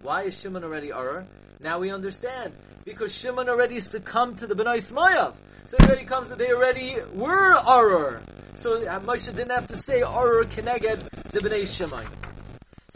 Why 0.00 0.22
is 0.26 0.38
Shimon 0.38 0.62
already 0.62 0.92
Arur? 0.92 1.26
Now 1.60 1.80
we 1.80 1.90
understand. 1.90 2.54
Because 2.84 3.12
Shimon 3.12 3.48
already 3.48 3.80
succumbed 3.80 4.38
to 4.38 4.46
the 4.46 4.54
B'nai 4.54 4.80
Smayav. 4.80 5.34
So 5.68 5.76
he 5.80 5.86
already 5.86 6.06
comes, 6.06 6.30
they 6.36 6.52
already 6.52 6.96
were 7.12 7.58
Arur. 7.68 8.22
So 8.60 8.84
uh, 8.84 8.98
Moshe 9.00 9.26
didn't 9.26 9.50
have 9.50 9.68
to 9.68 9.76
say 9.76 10.02
Arur 10.02 10.44
Keneged 10.44 11.08
B'nai 11.30 11.64
Shimon. 11.64 12.06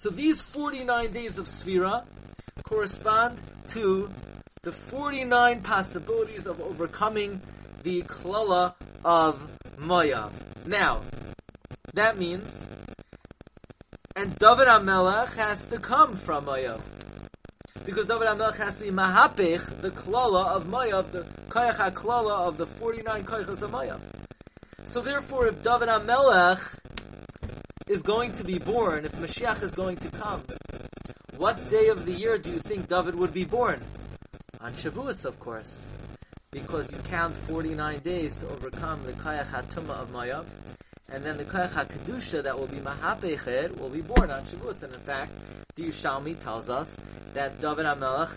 So 0.01 0.11
these 0.11 0.40
49 0.40 1.12
days 1.12 1.38
of 1.38 1.46
Sphira 1.48 2.05
correspond 2.64 3.40
to 3.68 4.11
the 4.64 4.72
49 4.72 5.62
possibilities 5.62 6.48
of 6.48 6.61
overcoming 6.61 7.40
the 7.85 8.03
klala 8.03 8.75
of 9.05 9.48
Maya. 9.79 10.31
Now, 10.66 11.03
that 11.94 12.18
means, 12.18 12.48
and 14.16 14.37
David 14.40 14.66
HaMelech 14.66 15.31
has 15.35 15.64
to 15.66 15.79
come 15.79 16.16
from 16.16 16.46
Maya. 16.46 16.79
Because 17.85 18.07
David 18.07 18.27
HaMelech 18.27 18.57
has 18.57 18.77
to 18.79 18.83
be 18.83 18.90
mahapech, 18.90 19.81
the 19.81 19.90
klala 19.90 20.48
of 20.48 20.66
Maya, 20.68 21.05
the 21.05 21.22
kayach 21.48 21.92
klala 21.94 22.48
of 22.48 22.57
the 22.57 22.66
49 22.66 23.25
kayachas 23.25 23.62
of 23.62 23.70
Maya. 23.70 23.96
So 24.92 25.00
therefore, 25.00 25.46
if 25.46 25.62
David 25.62 25.88
HaMelech 25.88 26.61
is 27.88 28.02
going 28.02 28.33
to 28.33 28.44
be 28.44 28.59
born, 28.59 29.05
if 29.05 29.12
Mashiach 29.12 29.62
is 29.62 29.70
going 29.72 29.96
to 29.96 30.11
come, 30.11 30.42
what 31.37 31.70
day 31.70 31.88
of 31.88 32.05
the 32.05 32.12
year 32.12 32.38
do 32.38 32.50
you 32.50 32.61
think 32.61 32.88
David 32.88 33.14
would 33.14 33.33
be 33.33 33.44
born? 33.44 33.83
on 34.62 34.72
Shavuos, 34.74 35.24
of 35.24 35.40
course, 35.40 35.74
because 36.52 36.88
you 36.92 36.98
count 37.09 37.35
49 37.48 37.98
days 37.98 38.33
to 38.37 38.48
overcome 38.48 39.02
the 39.02 39.12
Kayach 39.14 39.50
HaTumah 39.50 40.02
of 40.02 40.12
Mayav, 40.12 40.46
and 41.09 41.24
then 41.24 41.37
the 41.37 41.44
Kayach 41.44 41.72
HaKedusha 41.72 42.44
that 42.44 42.57
will 42.57 42.68
be 42.68 42.76
Mahapechet 42.76 43.76
will 43.76 43.88
be 43.88 44.02
born 44.02 44.31
on 44.31 44.44
Shavuos. 44.44 44.81
And 44.85 44.94
in 44.94 45.00
fact, 45.00 45.33
the 45.74 45.83
Yushalmi 45.83 46.40
tells 46.40 46.68
us 46.68 46.94
that 47.35 47.61
David 47.61 47.87
HaMelech 47.87 48.31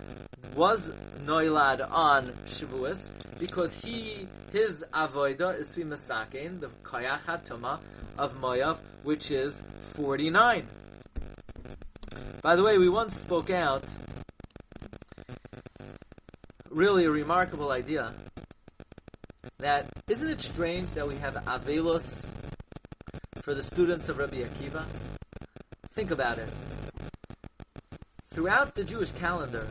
was 0.56 0.84
noilad 1.26 1.88
on 1.92 2.26
Shavuos 2.48 2.98
because 3.40 3.74
he, 3.74 4.28
his 4.52 4.84
avoida 4.94 5.60
is 5.60 5.68
to 5.70 5.78
be 5.78 5.84
Masakin, 5.84 6.60
the 6.60 6.68
Kayach 6.84 7.22
HaTumah 7.22 7.80
of 8.18 8.36
Mayav, 8.36 8.78
which 9.04 9.32
is 9.32 9.62
49. 9.96 10.68
By 12.42 12.56
the 12.56 12.64
way, 12.64 12.78
we 12.78 12.90
once 12.90 13.20
spoke 13.20 13.50
out 13.50 13.84
really 16.70 17.06
a 17.06 17.10
remarkable 17.10 17.72
idea. 17.72 18.14
That 19.60 19.90
isn't 20.08 20.28
it 20.28 20.42
strange 20.42 20.92
that 20.92 21.08
we 21.08 21.16
have 21.16 21.36
Avelos 21.36 22.06
for 23.42 23.56
the 23.56 23.64
students 23.64 24.10
of 24.10 24.18
Rabbi 24.18 24.44
Akiva? 24.44 24.86
Think 25.94 26.12
about 26.12 26.38
it. 26.40 26.50
Throughout 28.32 28.76
the 28.76 28.84
Jewish 28.84 29.12
calendar, 29.14 29.66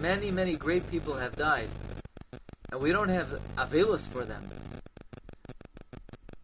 many, 0.00 0.30
many 0.30 0.56
great 0.56 0.90
people 0.90 1.14
have 1.14 1.36
died. 1.36 1.68
And 2.70 2.80
we 2.80 2.92
don't 2.92 3.08
have 3.08 3.40
Avelus 3.56 4.00
for 4.00 4.24
them. 4.24 4.48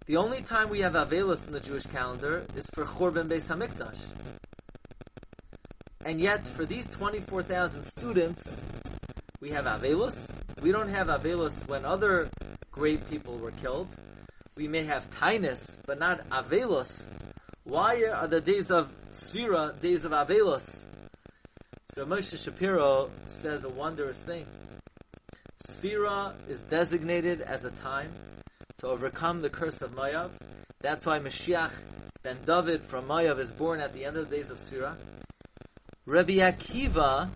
The 0.07 0.17
only 0.17 0.43
time 0.43 0.69
we 0.69 0.81
have 0.81 0.95
Avelus 0.95 1.47
in 1.47 1.53
the 1.53 1.61
Jewish 1.61 1.85
calendar 1.85 2.45
is 2.57 2.67
for 2.75 2.85
Churban 2.85 3.29
Beis 3.29 3.47
Hamikdash. 3.47 3.97
And 6.05 6.21
yet, 6.21 6.47
for 6.47 6.67
these 6.67 6.87
24,000 6.87 7.85
students, 7.85 8.43
we 9.41 9.51
have 9.51 9.67
Avelus. 9.67 10.17
We 10.61 10.73
don't 10.73 10.89
have 10.89 11.07
Avelus 11.07 11.53
when 11.69 11.85
other 11.85 12.29
great 12.73 13.09
people 13.09 13.39
were 13.39 13.53
killed. 13.53 13.89
We 14.57 14.67
may 14.67 14.85
have 14.85 15.09
Tainus, 15.11 15.65
but 15.87 15.99
not 15.99 16.29
Avelus. 16.31 16.91
Why 17.65 18.05
are 18.13 18.27
the 18.27 18.41
days 18.41 18.71
of 18.71 18.91
Sphira 19.13 19.81
days 19.81 20.05
of 20.05 20.11
Avelus? 20.11 20.69
So 21.95 22.05
Moshe 22.05 22.43
Shapiro 22.43 23.11
says 23.43 23.65
a 23.65 23.69
wondrous 23.69 24.17
thing. 24.19 24.47
Sphira 25.83 26.33
is 26.49 26.61
designated 26.61 27.41
as 27.41 27.65
a 27.65 27.71
time 27.71 28.13
to 28.79 28.87
overcome 28.87 29.43
the 29.43 29.51
curse 29.51 29.83
of 29.83 29.91
Mayav. 29.93 30.31
That's 30.81 31.05
why 31.05 31.19
Mashiach 31.19 31.73
ben 32.23 32.39
David 32.47 32.85
from 32.85 33.07
Mayav 33.07 33.41
is 33.41 33.51
born 33.51 33.81
at 33.81 33.93
the 33.93 34.05
end 34.05 34.17
of 34.17 34.31
the 34.31 34.37
days 34.37 34.49
of 34.51 34.61
Sphira. 34.61 34.95
Rabbi 36.07 36.35
Akiva 36.35 37.31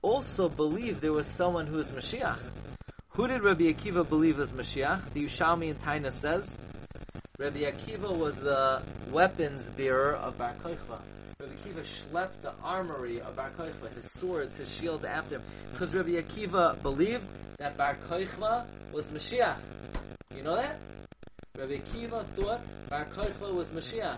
also 0.00 0.48
believed 0.48 1.02
there 1.02 1.12
was 1.12 1.26
someone 1.26 1.66
who 1.66 1.78
is 1.80 1.88
Mashiach. 1.88 2.38
Who 3.10 3.26
did 3.26 3.42
Rabbi 3.42 3.64
Akiva 3.64 4.08
believe 4.08 4.38
was 4.38 4.52
Mashiach? 4.52 5.12
The 5.12 5.24
Yushalmi 5.24 5.68
in 5.68 5.76
Taina 5.76 6.12
says 6.12 6.56
Rabbi 7.38 7.60
Akiva 7.60 8.16
was 8.16 8.34
the 8.36 8.82
weapons 9.10 9.62
bearer 9.76 10.14
of 10.14 10.38
Bar 10.38 10.54
Kochva. 10.62 11.00
Rabbi 11.38 11.52
Akiva 11.52 11.84
schlepped 11.84 12.40
the 12.40 12.52
armory 12.62 13.20
of 13.20 13.36
Bar 13.36 13.50
Kochva, 13.58 13.94
his 13.94 14.10
swords, 14.12 14.56
his 14.56 14.72
shields 14.72 15.04
after 15.04 15.34
him, 15.34 15.42
because 15.70 15.92
Rabbi 15.92 16.12
Akiva 16.12 16.80
believed 16.82 17.26
that 17.58 17.76
Bar 17.76 17.98
Kochva 18.08 18.64
was 18.90 19.04
Mashiach. 19.06 19.58
You 20.34 20.42
know 20.42 20.56
that? 20.56 20.80
Rabbi 21.58 21.74
Akiva 21.74 22.24
thought 22.28 22.62
Bar 22.88 23.04
Kochva 23.14 23.52
was 23.52 23.66
Mashiach. 23.66 24.16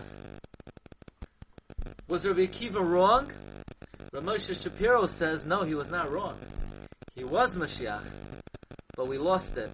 Was 2.07 2.25
Rabbi 2.25 2.45
Akiva 2.45 2.79
wrong? 2.79 3.29
Ramosha 4.13 4.61
Shapiro 4.61 5.05
says, 5.05 5.43
no, 5.43 5.63
he 5.63 5.75
was 5.75 5.89
not 5.89 6.09
wrong. 6.09 6.37
He 7.15 7.25
was 7.25 7.51
Mashiach, 7.51 8.09
but 8.95 9.09
we 9.09 9.17
lost 9.17 9.49
it. 9.57 9.69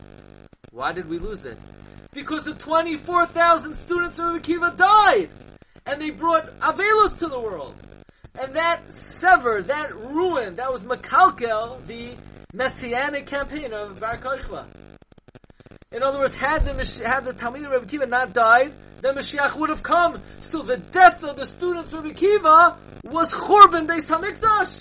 Why 0.71 0.93
did 0.93 1.07
we 1.07 1.19
lose 1.19 1.45
it? 1.45 1.59
Because 2.11 2.43
the 2.43 2.55
24,000 2.55 3.75
students 3.75 4.17
of 4.17 4.25
Rabbi 4.25 4.39
Akiva 4.39 4.75
died! 4.75 5.29
And 5.85 6.01
they 6.01 6.09
brought 6.09 6.59
Avelus 6.59 7.17
to 7.19 7.27
the 7.27 7.39
world! 7.39 7.75
And 8.39 8.55
that 8.55 8.91
severed, 8.91 9.67
that 9.67 9.95
ruined, 9.95 10.57
that 10.57 10.71
was 10.71 10.81
Makalkel, 10.81 11.85
the 11.87 12.15
messianic 12.53 13.27
campaign 13.27 13.71
of 13.73 13.99
Bar 13.99 14.17
Kochva. 14.17 14.65
In 15.91 16.03
other 16.03 16.19
words, 16.19 16.35
had 16.35 16.65
the 16.65 16.73
had 17.05 17.23
the 17.23 17.33
Talmud 17.33 17.61
Rebbe 17.61 17.85
Kiva 17.85 18.05
not 18.05 18.33
died, 18.33 18.73
then 19.01 19.15
Mashiach 19.15 19.55
would 19.55 19.69
have 19.69 19.83
come. 19.83 20.21
So 20.41 20.61
the 20.61 20.77
death 20.77 21.23
of 21.23 21.37
the 21.37 21.45
students 21.45 21.93
of 21.93 22.03
Rebbe 22.03 22.15
Kiva 22.15 22.77
was 23.05 23.29
Churban 23.29 23.87
based 23.87 24.07
Hamikdash, 24.07 24.75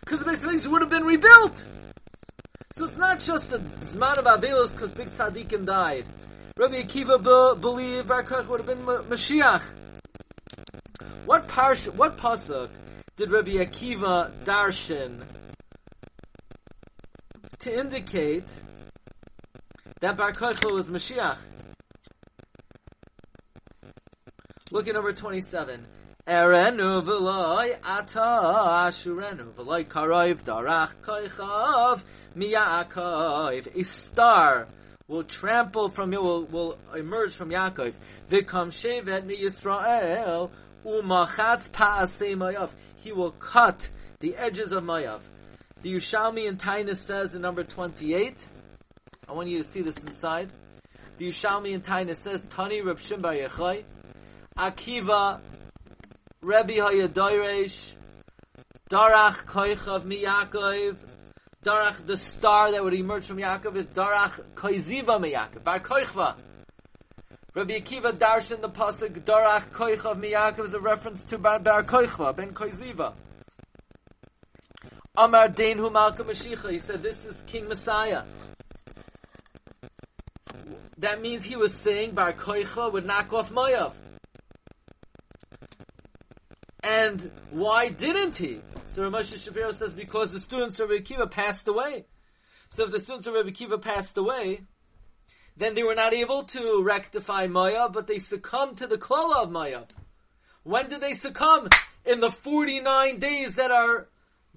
because 0.00 0.20
the 0.20 0.26
Beis 0.26 0.66
would 0.66 0.82
have 0.82 0.90
been 0.90 1.04
rebuilt. 1.04 1.64
So 2.76 2.84
it's 2.84 2.96
not 2.96 3.18
just 3.20 3.50
the 3.50 3.58
Zman 3.58 4.18
of 4.18 4.26
Avelus 4.26 4.70
because 4.70 4.90
big 4.90 5.08
tzaddikim 5.14 5.64
died. 5.64 6.06
Rabbi 6.56 6.82
Akiva 6.82 7.18
be- 7.18 7.60
believed 7.60 8.06
Bar 8.06 8.22
Koch 8.22 8.48
would 8.48 8.60
have 8.60 8.66
been 8.66 8.84
Mashiach. 8.84 9.62
What 11.26 11.48
parsha, 11.48 11.94
what 11.94 12.18
pasuk 12.18 12.68
did 13.16 13.30
Rabbi 13.30 13.52
Akiva 13.52 14.30
darshan 14.44 15.24
to 17.60 17.80
indicate 17.80 18.44
that 20.00 20.18
Bar 20.18 20.32
Kochva 20.32 20.70
was 20.70 20.84
Mashiach. 20.86 21.38
Look 24.70 24.86
at 24.86 24.94
number 24.94 25.14
27. 25.14 25.86
Erenu 26.28 27.02
v'loy 27.02 27.78
ata 27.82 28.90
ashurenu 28.90 29.54
v'loy 29.54 29.86
karov 29.86 30.42
darach 30.42 30.90
koichav 31.02 32.02
miyakov. 32.36 33.74
A 33.74 33.82
star 33.82 34.66
will 35.08 35.24
trample 35.24 35.88
from 35.88 36.12
you, 36.12 36.20
will, 36.20 36.44
will 36.44 36.78
emerge 36.94 37.34
from 37.34 37.48
Yaakov. 37.48 37.94
V'kam 38.28 38.68
shevet 38.68 39.24
mi 39.24 39.42
Yisrael 39.42 40.50
umachatz 40.84 41.70
pa'asei 41.70 42.36
mayav. 42.36 42.70
He 42.96 43.12
will 43.12 43.32
cut 43.32 43.88
the 44.20 44.36
edges 44.36 44.72
of 44.72 44.82
mayav. 44.82 45.20
The 45.82 45.92
Yushalmi 45.94 46.46
in 46.46 46.56
Tainus 46.56 46.96
says 46.96 47.34
in 47.34 47.42
number 47.42 47.62
28, 47.62 48.36
I 49.28 49.32
want 49.32 49.48
you 49.48 49.62
to 49.62 49.70
see 49.70 49.82
this 49.82 49.98
inside. 49.98 50.50
The 51.18 51.28
Yushalmi 51.28 51.72
in 51.72 51.82
Tainus 51.82 52.16
says, 52.16 52.42
Tani 52.50 52.80
Reb 52.80 52.98
Shimbar 52.98 53.48
Yechai, 53.48 53.84
Akiva, 54.56 55.40
Rebbe 56.40 56.72
Hayadoiresh, 56.72 57.92
Darach 58.90 59.44
Koichav 59.44 60.04
Mi 60.04 60.24
Yaakov, 60.24 60.96
Darach, 61.64 62.06
the 62.06 62.16
star 62.16 62.72
that 62.72 62.82
would 62.82 62.94
emerge 62.94 63.26
from 63.26 63.38
Yaakov 63.38 63.76
is 63.76 63.86
Darach 63.86 64.40
Koiziva 64.54 65.20
Mi 65.20 65.32
Yaakov, 65.32 65.64
Bar 65.64 65.80
Koichva. 65.80 66.36
Rabbi 67.54 67.78
Akiva 67.78 68.12
Darshan 68.12 68.60
the 68.60 68.68
pasuk 68.68 69.22
Darach 69.24 69.70
Koichav 69.70 70.18
Mi 70.18 70.32
Yaakov 70.32 70.66
is 70.66 70.74
a 70.74 70.80
reference 70.80 71.22
to 71.24 71.38
Bar, 71.38 71.60
Bar 71.60 71.84
Koichva, 71.84 72.34
Ben 72.34 72.52
Koiziva. 72.52 73.14
Amar 75.16 75.48
Hu 75.50 75.90
Malka 75.90 76.24
Mashiach. 76.24 76.68
He 76.68 76.78
said, 76.78 77.00
this 77.00 77.24
is 77.24 77.36
King 77.46 77.68
Messiah. 77.68 78.24
That 80.98 81.22
means 81.22 81.44
he 81.44 81.54
was 81.54 81.72
saying 81.72 82.16
Bar 82.16 82.32
Koicha 82.32 82.92
would 82.92 83.06
knock 83.06 83.32
off 83.32 83.50
Moav. 83.50 83.92
And 86.82 87.30
why 87.52 87.88
didn't 87.88 88.36
he? 88.36 88.62
So 88.86 89.02
Ramesh 89.02 89.44
Shapiro 89.44 89.70
says 89.70 89.92
because 89.92 90.32
the 90.32 90.40
students 90.40 90.80
of 90.80 90.88
Rabbi 90.88 91.02
Kiva 91.02 91.28
passed 91.28 91.68
away. 91.68 92.06
So 92.70 92.82
if 92.84 92.90
the 92.90 92.98
students 92.98 93.28
of 93.28 93.34
Rabbi 93.34 93.50
Kiva 93.50 93.78
passed 93.78 94.18
away, 94.18 94.62
then 95.56 95.74
they 95.74 95.82
were 95.82 95.94
not 95.94 96.12
able 96.12 96.44
to 96.44 96.82
rectify 96.82 97.46
Maya, 97.46 97.88
but 97.88 98.06
they 98.06 98.18
succumbed 98.18 98.78
to 98.78 98.86
the 98.86 98.98
klala 98.98 99.44
of 99.44 99.50
Maya. 99.50 99.82
When 100.62 100.88
did 100.88 101.00
they 101.00 101.12
succumb? 101.12 101.68
In 102.04 102.20
the 102.20 102.30
49 102.30 103.18
days 103.18 103.54
that 103.54 103.70
are 103.70 104.08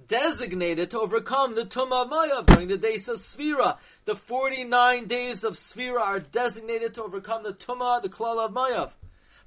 designated 0.08 0.92
to 0.92 1.00
overcome 1.00 1.56
the 1.56 1.66
Tumah 1.66 2.06
of 2.06 2.10
Mayav 2.10 2.46
during 2.46 2.68
the 2.68 2.78
days 2.78 3.10
of 3.10 3.18
Sphira. 3.18 3.78
The 4.06 4.16
49 4.16 5.08
days 5.08 5.44
of 5.44 5.58
Sphira 5.58 6.02
are 6.02 6.20
designated 6.20 6.94
to 6.96 7.04
overcome 7.04 7.44
the 7.44 7.54
Tumah, 7.54 8.02
the 8.02 8.10
Klal 8.10 8.46
of 8.46 8.52
Mayav. 8.52 8.92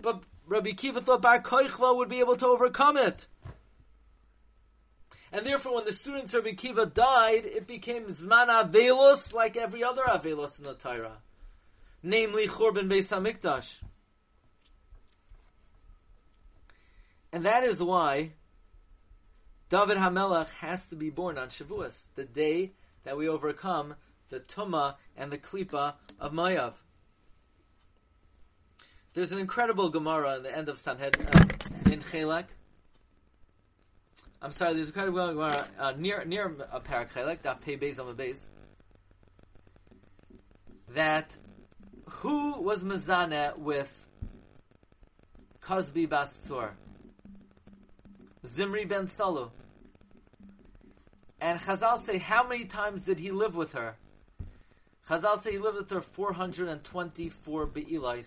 But 0.00 0.22
Rabbi 0.46 0.72
Kiva 0.72 1.00
thought 1.00 1.22
Bar 1.22 1.42
Koichva 1.42 1.96
would 1.96 2.08
be 2.08 2.20
able 2.20 2.36
to 2.36 2.46
overcome 2.46 2.96
it. 2.96 3.26
And 5.32 5.46
therefore, 5.46 5.76
when 5.76 5.84
the 5.84 5.92
students 5.92 6.34
of 6.34 6.44
Rabbi 6.44 6.56
Kiva 6.56 6.86
died, 6.86 7.46
it 7.46 7.66
became 7.66 8.06
Zman 8.06 8.48
Avelus 8.48 9.32
like 9.32 9.56
every 9.56 9.84
other 9.84 10.02
Avelus 10.02 10.58
in 10.58 10.64
the 10.64 10.74
Torah. 10.74 11.18
Namely, 12.02 12.46
Churban 12.46 12.90
Beis 12.90 13.08
HaMikdash. 13.08 13.68
And 17.32 17.44
that 17.44 17.64
is 17.64 17.80
why 17.80 18.32
David 19.68 19.98
Hamelach 19.98 20.48
has 20.50 20.84
to 20.88 20.96
be 20.96 21.10
born 21.10 21.38
on 21.38 21.48
Shavuos, 21.48 21.96
the 22.16 22.24
day 22.24 22.72
that 23.04 23.16
we 23.16 23.28
overcome 23.28 23.94
the 24.30 24.40
Tuma 24.40 24.96
and 25.16 25.30
the 25.30 25.38
Klipa 25.38 25.94
of 26.18 26.32
Mayav. 26.32 26.74
There's 29.14 29.32
an 29.32 29.38
incredible 29.38 29.90
Gemara 29.90 30.36
in 30.36 30.42
the 30.42 30.56
end 30.56 30.68
of 30.68 30.78
Sanhedrin 30.78 31.28
uh, 31.28 31.90
in 31.90 32.00
Chelek. 32.00 32.46
I'm 34.42 34.52
sorry, 34.52 34.74
there's 34.74 34.86
a 34.86 34.90
incredible 34.90 35.34
Gemara 35.34 35.66
uh, 35.78 35.92
near 35.96 36.24
near 36.24 36.46
a 36.72 36.80
Parak 36.80 37.12
Chelek, 37.12 37.42
Daf 37.42 37.60
Pei 37.60 37.76
Beis 37.76 37.96
Beis. 37.96 38.38
That 40.94 41.36
who 42.10 42.60
was 42.60 42.82
Mazana 42.82 43.56
with 43.56 43.90
Kozbi 45.62 46.08
Basur? 46.08 46.70
Zimri 48.46 48.84
ben 48.84 49.06
Salu. 49.06 49.50
And 51.40 51.58
Chazal 51.60 52.04
say, 52.04 52.18
how 52.18 52.46
many 52.46 52.66
times 52.66 53.02
did 53.02 53.18
he 53.18 53.30
live 53.30 53.54
with 53.54 53.72
her? 53.72 53.96
Chazal 55.08 55.42
say 55.42 55.52
he 55.52 55.58
lived 55.58 55.78
with 55.78 55.90
her 55.90 56.02
424 56.02 57.66
Be'ilais. 57.66 58.26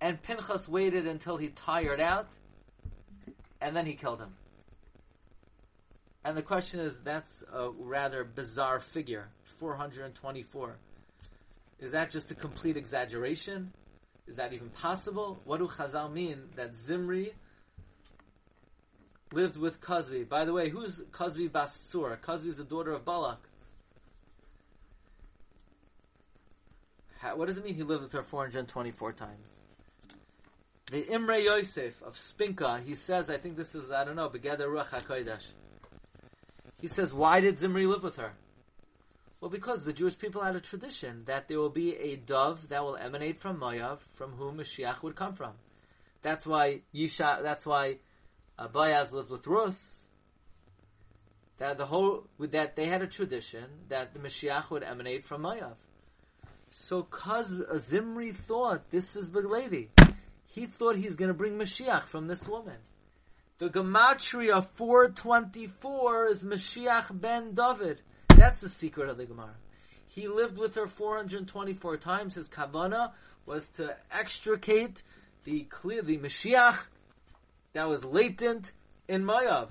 And 0.00 0.22
Pinchas 0.22 0.68
waited 0.68 1.06
until 1.06 1.38
he 1.38 1.48
tired 1.48 2.00
out, 2.00 2.28
and 3.60 3.74
then 3.74 3.86
he 3.86 3.94
killed 3.94 4.20
him. 4.20 4.34
And 6.24 6.36
the 6.36 6.42
question 6.42 6.80
is, 6.80 7.00
that's 7.00 7.42
a 7.52 7.70
rather 7.70 8.24
bizarre 8.24 8.80
figure, 8.80 9.28
424. 9.58 10.76
Is 11.78 11.92
that 11.92 12.10
just 12.10 12.30
a 12.30 12.34
complete 12.34 12.76
exaggeration? 12.76 13.72
Is 14.26 14.36
that 14.36 14.52
even 14.52 14.70
possible? 14.70 15.40
What 15.44 15.58
do 15.58 15.68
Chazal 15.68 16.12
mean 16.12 16.48
that 16.56 16.74
Zimri 16.74 17.34
lived 19.32 19.56
with 19.56 19.80
Kazvi? 19.80 20.28
By 20.28 20.44
the 20.44 20.52
way, 20.52 20.68
who's 20.68 21.00
Kazvi 21.12 21.50
Bastsur? 21.50 22.18
Kazvi 22.20 22.48
is 22.48 22.56
the 22.56 22.64
daughter 22.64 22.92
of 22.92 23.04
Balak. 23.04 23.38
What 27.34 27.46
does 27.46 27.58
it 27.58 27.64
mean 27.64 27.74
he 27.74 27.82
lived 27.82 28.04
with 28.04 28.12
her 28.12 28.22
424 28.22 29.12
times? 29.14 29.48
The 30.92 31.12
Imre 31.12 31.38
Yosef 31.38 32.00
of 32.02 32.14
Spinka, 32.14 32.84
he 32.84 32.94
says, 32.94 33.28
I 33.28 33.36
think 33.36 33.56
this 33.56 33.74
is, 33.74 33.90
I 33.90 34.04
don't 34.04 34.14
know, 34.14 34.28
Begeder 34.28 34.68
Ruach 34.68 34.90
HaKodesh. 34.90 35.42
He 36.80 36.86
says, 36.86 37.12
why 37.12 37.40
did 37.40 37.58
Zimri 37.58 37.86
live 37.86 38.04
with 38.04 38.16
her? 38.16 38.32
Well, 39.40 39.50
because 39.50 39.84
the 39.84 39.92
Jewish 39.92 40.18
people 40.18 40.42
had 40.42 40.56
a 40.56 40.60
tradition 40.60 41.24
that 41.26 41.46
there 41.48 41.58
will 41.58 41.70
be 41.70 41.94
a 41.94 42.16
dove 42.16 42.68
that 42.70 42.82
will 42.82 42.96
emanate 42.96 43.38
from 43.38 43.60
Moav, 43.60 43.98
from 44.16 44.32
whom 44.32 44.58
Mashiach 44.58 45.02
would 45.02 45.14
come 45.14 45.34
from. 45.34 45.52
That's 46.22 46.46
why 46.46 46.80
Yisha, 46.94 47.42
that's 47.42 47.66
why 47.66 47.98
uh, 48.58 48.68
Boaz 48.68 49.12
lived 49.12 49.30
with 49.30 49.46
Rus. 49.46 49.78
That 51.58 51.78
the 51.78 51.86
whole, 51.86 52.24
that 52.38 52.76
they 52.76 52.86
had 52.86 53.02
a 53.02 53.06
tradition 53.06 53.64
that 53.88 54.12
the 54.12 54.18
Mashiach 54.20 54.70
would 54.70 54.82
emanate 54.82 55.24
from 55.24 55.42
Moav. 55.42 55.74
So, 56.70 57.02
cause 57.02 57.52
Zimri 57.78 58.32
thought 58.32 58.90
this 58.90 59.16
is 59.16 59.30
the 59.30 59.40
lady, 59.40 59.90
he 60.46 60.66
thought 60.66 60.96
he's 60.96 61.14
going 61.14 61.28
to 61.28 61.34
bring 61.34 61.58
Mashiach 61.58 62.04
from 62.04 62.26
this 62.26 62.46
woman. 62.46 62.76
The 63.58 63.68
Gematria 63.68 64.66
424 64.74 66.26
is 66.26 66.42
Mashiach 66.42 67.18
ben 67.18 67.54
David. 67.54 68.00
That's 68.36 68.60
the 68.60 68.68
secret 68.68 69.08
of 69.08 69.16
the 69.16 69.24
Gemara. 69.24 69.54
He 70.08 70.28
lived 70.28 70.58
with 70.58 70.74
her 70.74 70.86
424 70.86 71.96
times. 71.96 72.34
His 72.34 72.48
kavana 72.48 73.12
was 73.46 73.66
to 73.76 73.96
extricate 74.12 75.02
the 75.44 75.62
clear, 75.64 76.02
the 76.02 76.18
Mashiach 76.18 76.78
that 77.72 77.88
was 77.88 78.04
latent 78.04 78.72
in 79.08 79.24
Mayav. 79.24 79.68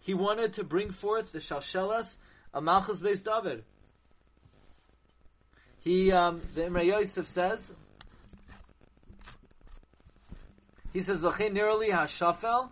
He 0.00 0.12
wanted 0.12 0.54
to 0.54 0.64
bring 0.64 0.90
forth 0.90 1.30
the 1.30 1.38
Shalshelas 1.38 2.16
of 2.52 2.64
Malchus 2.64 2.98
based 2.98 3.24
David. 3.24 3.64
He, 5.80 6.10
um, 6.10 6.40
the 6.56 6.66
Imre 6.66 6.82
Yosef 6.82 7.28
says, 7.28 7.60
he 10.92 11.00
says, 11.00 11.20
"V'chein 11.20 11.52
nirali 11.52 11.90
hashafel." 11.90 12.70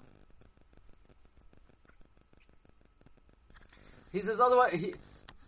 He 4.14 4.22
says, 4.22 4.40
otherwise, 4.40 4.72
he, 4.74 4.94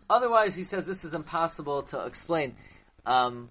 otherwise, 0.09 0.53
he 0.53 0.65
says 0.65 0.85
this 0.85 1.05
is 1.05 1.13
impossible 1.13 1.83
to 1.83 2.05
explain. 2.05 2.57
Um, 3.05 3.49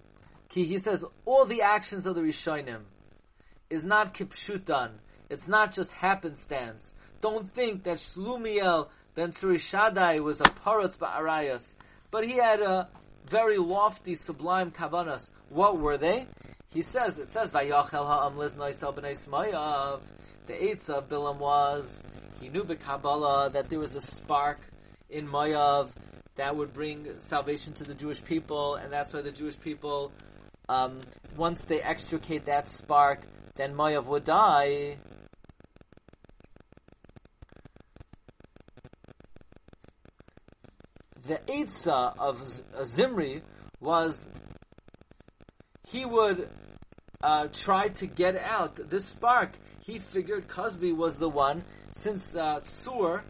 he, 0.51 0.63
he 0.63 0.77
says 0.77 1.03
all 1.25 1.45
the 1.45 1.63
actions 1.63 2.05
of 2.05 2.13
the 2.13 2.21
Rishonim 2.21 2.81
is 3.71 3.83
not 3.83 4.13
kipshutan. 4.13 4.91
It's 5.31 5.47
not 5.47 5.73
just 5.73 5.91
happenstance. 5.91 6.93
Don't 7.19 7.51
think 7.51 7.83
that 7.85 7.97
Shlumiel 7.97 8.89
ben 9.15 9.31
Surishadai 9.31 10.19
was 10.19 10.39
a 10.39 10.43
paratz 10.43 10.95
ba'arayas, 10.95 11.63
but 12.11 12.23
he 12.23 12.33
had 12.33 12.61
a 12.61 12.87
very 13.27 13.57
lofty, 13.57 14.13
sublime 14.13 14.69
kavanas. 14.69 15.27
What 15.49 15.79
were 15.79 15.97
they? 15.97 16.27
He 16.69 16.83
says, 16.83 17.17
it 17.17 17.31
says, 17.31 17.49
Vayachel 17.49 18.05
ha'am 18.05 18.35
liznoi 18.35 18.79
sel 18.79 18.93
b'nei 18.93 19.17
smayav. 19.19 20.01
The 20.45 20.53
Eitz 20.53 20.91
of 20.91 21.09
Bilam 21.09 21.39
was, 21.39 21.89
he 22.39 22.49
knew 22.49 22.63
Kabbalah 22.63 23.49
that 23.49 23.67
there 23.67 23.79
was 23.79 23.95
a 23.95 24.01
spark 24.01 24.59
in 25.09 25.27
Mayav 25.27 25.89
that 26.35 26.55
would 26.55 26.73
bring 26.73 27.07
salvation 27.29 27.73
to 27.73 27.83
the 27.83 27.93
Jewish 27.93 28.23
people, 28.23 28.75
and 28.75 28.91
that's 28.91 29.11
why 29.13 29.21
the 29.21 29.31
Jewish 29.31 29.59
people, 29.59 30.11
um, 30.69 30.99
once 31.35 31.59
they 31.67 31.81
extricate 31.81 32.45
that 32.45 32.69
spark, 32.69 33.21
then 33.55 33.73
Mayav 33.73 34.05
would 34.05 34.23
die. 34.23 34.97
The 41.25 41.39
Eitzah 41.47 42.17
of 42.17 42.39
Zimri 42.85 43.41
was 43.81 44.29
he 45.89 46.05
would 46.05 46.49
uh, 47.21 47.47
try 47.51 47.89
to 47.89 48.05
get 48.05 48.37
out 48.37 48.89
this 48.89 49.05
spark. 49.05 49.57
He 49.81 49.99
figured 49.99 50.47
Kozbi 50.47 50.95
was 50.95 51.15
the 51.15 51.27
one, 51.29 51.63
since 51.97 52.35
uh, 52.35 52.61
Tsur 52.61 53.23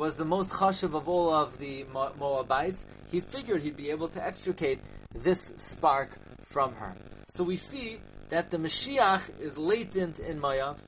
was 0.00 0.14
the 0.14 0.24
most 0.24 0.48
chashiv 0.48 0.94
of 0.94 1.10
all 1.10 1.30
of 1.32 1.58
the 1.58 1.84
Moabites, 1.92 2.86
he 3.10 3.20
figured 3.20 3.62
he'd 3.62 3.76
be 3.76 3.90
able 3.90 4.08
to 4.08 4.24
extricate 4.24 4.80
this 5.14 5.52
spark 5.58 6.16
from 6.46 6.72
her. 6.72 6.94
So 7.28 7.44
we 7.44 7.56
see 7.56 8.00
that 8.30 8.50
the 8.50 8.56
Mashiach 8.56 9.38
is 9.38 9.58
latent 9.58 10.18
in 10.18 10.40
Mayav. 10.40 10.78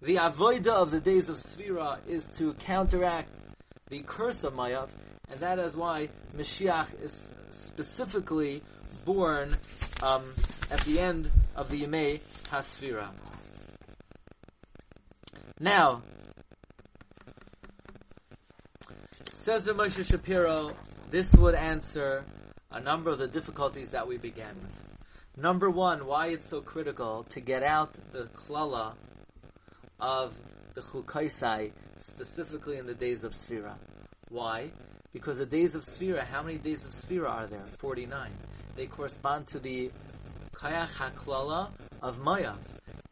The 0.00 0.16
avoida 0.16 0.68
of 0.68 0.92
the 0.92 1.00
days 1.00 1.28
of 1.28 1.38
Sfira 1.38 1.98
is 2.06 2.24
to 2.38 2.54
counteract 2.54 3.30
the 3.88 4.02
curse 4.06 4.44
of 4.44 4.52
Mayav, 4.52 4.88
and 5.28 5.40
that 5.40 5.58
is 5.58 5.74
why 5.74 6.08
Mashiach 6.36 7.02
is 7.02 7.16
specifically 7.50 8.62
born 9.04 9.56
um, 10.00 10.32
at 10.70 10.80
the 10.82 11.00
end 11.00 11.28
of 11.56 11.70
the 11.70 11.82
Yemei 11.82 12.20
Hasfira. 12.52 13.08
Now, 15.58 16.02
says 19.42 19.66
Moshe 19.68 20.04
Shapiro, 20.04 20.74
this 21.10 21.32
would 21.32 21.54
answer 21.54 22.24
a 22.70 22.78
number 22.78 23.10
of 23.10 23.18
the 23.18 23.26
difficulties 23.26 23.90
that 23.90 24.06
we 24.06 24.18
began 24.18 24.54
with. 24.60 25.42
Number 25.42 25.70
one, 25.70 26.04
why 26.04 26.28
it's 26.28 26.50
so 26.50 26.60
critical 26.60 27.24
to 27.30 27.40
get 27.40 27.62
out 27.62 27.94
the 28.12 28.24
klala 28.36 28.94
of 29.98 30.34
the 30.74 30.82
chukaisai, 30.82 31.72
specifically 32.00 32.76
in 32.76 32.86
the 32.86 32.94
days 32.94 33.24
of 33.24 33.34
Sfira. 33.34 33.76
Why? 34.28 34.72
Because 35.14 35.38
the 35.38 35.46
days 35.46 35.74
of 35.74 35.86
Sfira, 35.86 36.22
how 36.22 36.42
many 36.42 36.58
days 36.58 36.84
of 36.84 36.92
Sfira 36.92 37.30
are 37.30 37.46
there? 37.46 37.64
49 37.78 38.30
they 38.76 38.86
correspond 38.86 39.46
to 39.48 39.58
the 39.58 39.90
kayach 40.54 40.90
haklala 40.90 41.70
of 42.02 42.18
Maya, 42.18 42.54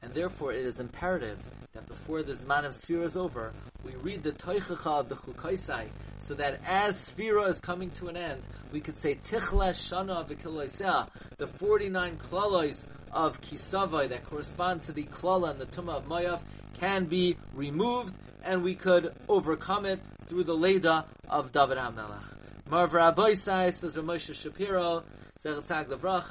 and 0.02 0.12
therefore 0.12 0.52
it 0.52 0.64
is 0.64 0.78
imperative 0.78 1.38
that 1.72 1.86
before 1.88 2.22
this 2.22 2.42
man 2.42 2.64
of 2.64 2.76
Sfira 2.76 3.04
is 3.04 3.16
over, 3.16 3.52
we 3.84 3.94
read 3.96 4.22
the 4.22 4.32
Toichacha 4.32 5.00
of 5.00 5.08
the 5.08 5.16
Chukaisai, 5.16 5.88
so 6.28 6.34
that 6.34 6.60
as 6.66 7.10
Sfira 7.10 7.48
is 7.48 7.58
coming 7.58 7.90
to 7.92 8.08
an 8.08 8.16
end, 8.16 8.42
we 8.70 8.80
could 8.80 8.98
say 9.00 9.14
Tichla 9.14 9.70
Shana 9.70 10.28
V'Kiloisea, 10.28 11.08
the 11.38 11.46
49 11.46 12.18
klalois 12.18 12.76
of 13.10 13.40
Kisavai 13.40 14.10
that 14.10 14.26
correspond 14.26 14.82
to 14.82 14.92
the 14.92 15.04
klala 15.04 15.52
and 15.52 15.58
the 15.58 15.64
Tumah 15.66 15.96
of 15.96 16.04
Mayav 16.04 16.42
can 16.78 17.06
be 17.06 17.38
removed, 17.54 18.14
and 18.44 18.62
we 18.62 18.74
could 18.74 19.14
overcome 19.26 19.86
it 19.86 20.00
through 20.28 20.44
the 20.44 20.52
Leda 20.52 21.06
of 21.30 21.50
David 21.50 21.78
HaMelech. 21.78 22.36
Marv 22.68 22.92
Rabbi 22.92 23.32
says, 23.32 23.76
Ramosha 23.78 24.34
Shapiro, 24.34 25.04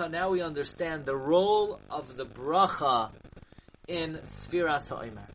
now 0.09 0.29
we 0.29 0.41
understand 0.41 1.05
the 1.05 1.15
role 1.15 1.79
of 1.89 2.15
the 2.15 2.25
bracha 2.25 3.09
in 3.87 4.19
Sfira 4.25 4.79
Sa'imer. 4.79 5.27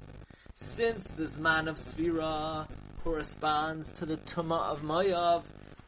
Since 0.54 1.08
this 1.16 1.36
man 1.36 1.66
of 1.66 1.78
Sfira 1.80 2.68
corresponds 3.02 3.90
to 3.98 4.06
the 4.06 4.16
Tuma 4.16 4.60
of 4.70 4.82
Mayav, 4.82 5.42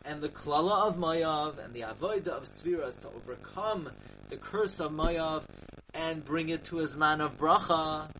and 0.04 0.20
the 0.20 0.28
Klala 0.28 0.88
of 0.88 0.96
Mayav, 0.96 1.64
and 1.64 1.72
the 1.72 1.82
Avoida 1.82 2.28
of 2.28 2.48
Sfira 2.48 2.88
is 2.88 2.96
to 2.96 3.08
overcome 3.08 3.88
the 4.30 4.36
curse 4.36 4.80
of 4.80 4.90
Mayav 4.90 5.44
and 5.94 6.24
bring 6.24 6.48
it 6.48 6.64
to 6.64 6.78
his 6.78 6.96
man 6.96 7.20
of 7.20 7.38
bracha. 7.38 8.10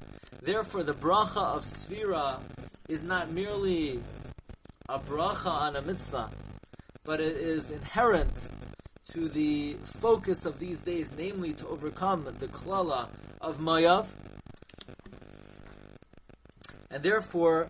Therefore, 0.43 0.85
the 0.85 0.95
bracha 0.95 1.37
of 1.37 1.67
Sfira 1.67 2.41
is 2.89 3.03
not 3.03 3.33
merely 3.33 4.01
a 4.89 4.99
bracha 4.99 5.47
on 5.47 5.77
a 5.77 5.83
mitzvah, 5.83 6.31
but 7.03 7.21
it 7.21 7.37
is 7.37 7.71
inherent 7.71 8.33
to 9.13 9.29
the 9.29 9.77
focus 10.01 10.45
of 10.45 10.59
these 10.59 10.79
days, 10.79 11.09
namely 11.17 11.53
to 11.55 11.67
overcome 11.67 12.25
the 12.39 12.47
klala 12.47 13.09
of 13.41 13.59
Mayav. 13.59 14.07
And 16.91 17.03
therefore, 17.03 17.69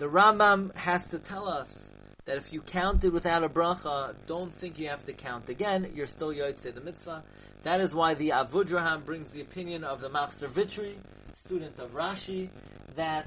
the 0.00 0.06
Rambam 0.06 0.74
has 0.74 1.04
to 1.08 1.18
tell 1.18 1.46
us 1.46 1.68
that 2.24 2.38
if 2.38 2.54
you 2.54 2.62
counted 2.62 3.12
without 3.12 3.44
a 3.44 3.50
bracha, 3.50 4.14
don't 4.26 4.50
think 4.54 4.78
you 4.78 4.88
have 4.88 5.04
to 5.04 5.12
count 5.12 5.50
again. 5.50 5.92
You're 5.94 6.06
still 6.06 6.30
Yotzei 6.30 6.74
the 6.74 6.80
mitzvah. 6.80 7.22
That 7.64 7.82
is 7.82 7.92
why 7.92 8.14
the 8.14 8.30
Avudraham 8.30 9.04
brings 9.04 9.30
the 9.30 9.42
opinion 9.42 9.84
of 9.84 10.00
the 10.00 10.08
Machzer 10.08 10.48
Vitri, 10.48 10.94
student 11.44 11.78
of 11.78 11.90
Rashi, 11.92 12.48
that 12.96 13.26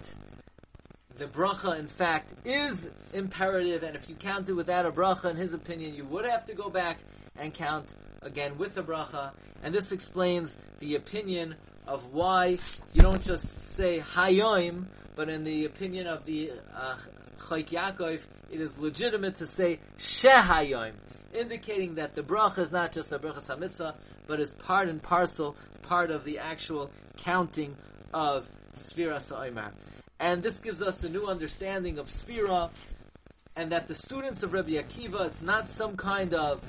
the 1.15 1.25
bracha, 1.25 1.77
in 1.77 1.85
fact, 1.85 2.33
is 2.43 2.89
imperative, 3.13 3.83
and 3.83 3.95
if 3.95 4.09
you 4.09 4.15
counted 4.15 4.55
without 4.55 4.87
a 4.87 4.91
bracha, 4.91 5.29
in 5.29 5.37
his 5.37 5.53
opinion, 5.53 5.93
you 5.93 6.05
would 6.05 6.25
have 6.25 6.47
to 6.47 6.55
go 6.55 6.71
back 6.71 6.97
and 7.35 7.53
count 7.53 7.85
again 8.23 8.57
with 8.57 8.73
the 8.73 8.81
bracha. 8.81 9.31
And 9.61 9.75
this 9.75 9.91
explains 9.91 10.51
the 10.79 10.95
opinion 10.95 11.53
of 11.85 12.11
why 12.11 12.57
you 12.93 13.03
don't 13.03 13.23
just 13.23 13.75
say 13.75 13.99
Hayoim, 13.99 14.87
but 15.15 15.29
in 15.29 15.43
the 15.43 15.65
opinion 15.65 16.07
of 16.07 16.25
the 16.25 16.51
uh, 16.75 16.97
Chayk 17.39 17.69
Yaakov, 17.69 18.21
it 18.51 18.61
is 18.61 18.77
legitimate 18.77 19.35
to 19.35 19.47
say 19.47 19.79
Shehayoim, 19.99 20.93
indicating 21.33 21.95
that 21.95 22.15
the 22.15 22.21
bracha 22.21 22.59
is 22.59 22.71
not 22.71 22.91
just 22.91 23.11
a 23.11 23.19
bracha 23.19 23.43
samitzah, 23.43 23.95
but 24.27 24.39
is 24.39 24.51
part 24.51 24.89
and 24.89 25.01
parcel, 25.01 25.55
part 25.83 26.11
of 26.11 26.23
the 26.23 26.39
actual 26.39 26.89
counting 27.17 27.75
of 28.13 28.49
Sfira 28.77 29.21
Sa'imar. 29.21 29.71
And 30.19 30.41
this 30.41 30.57
gives 30.59 30.81
us 30.81 31.03
a 31.03 31.09
new 31.09 31.25
understanding 31.25 31.99
of 31.99 32.07
Sfira, 32.07 32.69
and 33.55 33.71
that 33.71 33.87
the 33.87 33.95
students 33.95 34.43
of 34.43 34.53
Rabbi 34.53 34.71
Akiva, 34.71 35.27
it's 35.27 35.41
not 35.41 35.69
some 35.69 35.95
kind 35.95 36.33
of 36.33 36.61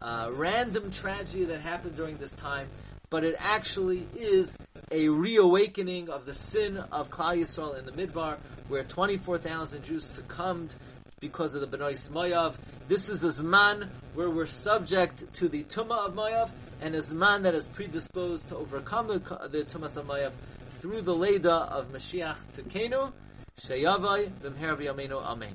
uh, 0.00 0.30
random 0.32 0.90
tragedy 0.90 1.44
that 1.44 1.60
happened 1.60 1.96
during 1.96 2.16
this 2.16 2.32
time, 2.32 2.68
but 3.10 3.24
it 3.24 3.36
actually 3.38 4.06
is 4.16 4.56
a 4.90 5.08
reawakening 5.08 6.10
of 6.10 6.26
the 6.26 6.34
sin 6.34 6.76
of 6.76 7.10
Klal 7.10 7.38
Yisrael 7.38 7.78
in 7.78 7.86
the 7.86 7.92
Midbar, 7.92 8.38
where 8.66 8.82
24,000 8.82 9.84
Jews 9.84 10.04
succumbed 10.04 10.74
because 11.20 11.54
of 11.54 11.60
the 11.60 11.66
Benois 11.76 12.08
Moav. 12.08 12.54
This 12.88 13.08
is 13.08 13.22
a 13.22 13.28
Zman 13.28 13.88
where 14.14 14.28
we're 14.28 14.46
subject 14.46 15.32
to 15.34 15.48
the 15.48 15.62
Tumah 15.62 16.08
of 16.08 16.14
Moav, 16.14 16.50
and 16.80 16.96
a 16.96 16.98
Zman 16.98 17.44
that 17.44 17.54
is 17.54 17.66
predisposed 17.66 18.48
to 18.48 18.56
overcome 18.56 19.06
the, 19.06 19.18
the 19.48 19.64
Tumas 19.64 19.96
of 19.96 20.06
Moav 20.06 20.32
through 20.80 21.02
the 21.02 21.14
Leda 21.14 21.52
of 21.52 21.92
Mashiach 21.92 22.36
Tzidkenu, 22.52 23.12
Sheyavai, 23.60 24.32
V'mher 24.42 24.76
V'yameinu, 24.76 25.22
Amen. 25.22 25.54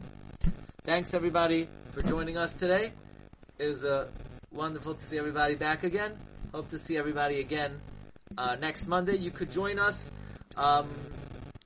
Thanks 0.86 1.14
everybody 1.14 1.68
for 1.90 2.02
joining 2.04 2.38
us 2.38 2.54
today. 2.54 2.94
It 3.60 3.68
was 3.68 3.84
uh, 3.84 4.08
wonderful 4.54 4.94
to 4.94 5.04
see 5.04 5.18
everybody 5.18 5.56
back 5.56 5.84
again. 5.84 6.14
Hope 6.54 6.70
to 6.70 6.80
see 6.80 6.96
everybody 6.96 7.42
again 7.42 7.82
uh, 8.38 8.56
next 8.56 8.88
Monday. 8.88 9.18
You 9.18 9.32
could 9.32 9.52
join 9.52 9.80
us. 9.80 9.98
Um, 10.56 10.90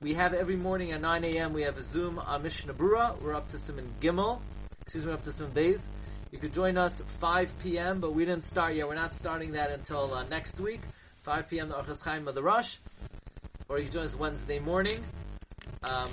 we 0.00 0.14
have 0.14 0.34
every 0.34 0.56
morning 0.56 0.92
at 0.92 1.00
9 1.00 1.24
a.m. 1.24 1.52
We 1.52 1.62
have 1.62 1.76
a 1.76 1.82
Zoom 1.82 2.18
on 2.18 2.42
Mishnah 2.42 2.74
Brura. 2.74 3.20
We're 3.20 3.34
up 3.34 3.50
to 3.50 3.58
some 3.58 3.80
Gimel. 4.00 4.40
Excuse 4.82 5.04
me, 5.04 5.12
up 5.12 5.22
to 5.24 5.32
some 5.32 5.50
Bays. 5.50 5.80
You 6.32 6.38
could 6.38 6.52
join 6.52 6.78
us 6.78 7.00
5 7.18 7.58
p.m., 7.62 8.00
but 8.00 8.14
we 8.14 8.24
didn't 8.24 8.44
start 8.44 8.74
yet. 8.74 8.88
We're 8.88 8.94
not 8.94 9.12
starting 9.14 9.52
that 9.52 9.70
until 9.70 10.14
uh, 10.14 10.24
next 10.24 10.58
week. 10.58 10.80
5 11.22 11.48
p.m. 11.48 11.68
the 11.68 11.74
Orchos 11.74 12.00
Chaim 12.02 12.26
of 12.28 12.34
the 12.34 12.42
Rush. 12.42 12.78
Or 13.68 13.78
you 13.78 13.88
join 13.88 14.04
us 14.04 14.14
Wednesday 14.14 14.58
morning 14.58 15.04
um, 15.82 16.12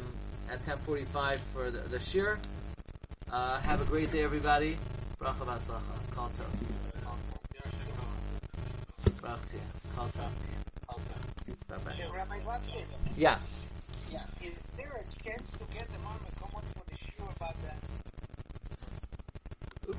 at 0.52 0.66
10.45 0.66 1.40
for 1.54 1.72
the, 1.72 1.80
the 1.82 2.00
Shir. 2.00 2.38
Uh, 3.32 3.60
have 3.62 3.82
a 3.82 3.86
great 3.86 4.12
day, 4.12 4.24
everybody. 4.24 4.78
Bracha 5.20 5.46
v'atzlacha. 5.46 6.16
Kol 6.16 6.30
tov. 6.38 6.77
Bracha 9.28 9.50
to 9.50 9.56
you. 9.58 9.62
Kol 9.96 10.08
tov. 10.16 10.32
Bye-bye. 11.68 11.92
Hey, 11.92 12.08
Rabbi 12.10 12.40
Watson, 12.46 12.74
Yeah. 13.18 13.40
yeah. 14.10 14.24
is 14.42 14.54
there 14.78 15.04
a 15.04 15.24
chance 15.24 15.44
to 15.60 15.66
get 15.74 15.92
the 15.92 16.00
mom 16.00 16.20
to 16.26 16.32
come 16.40 16.52
on 16.56 16.64
for 16.74 16.84
the 16.90 16.96
show 16.96 17.28
about 17.36 17.56
that? 17.64 17.78
Oops. 19.90 19.98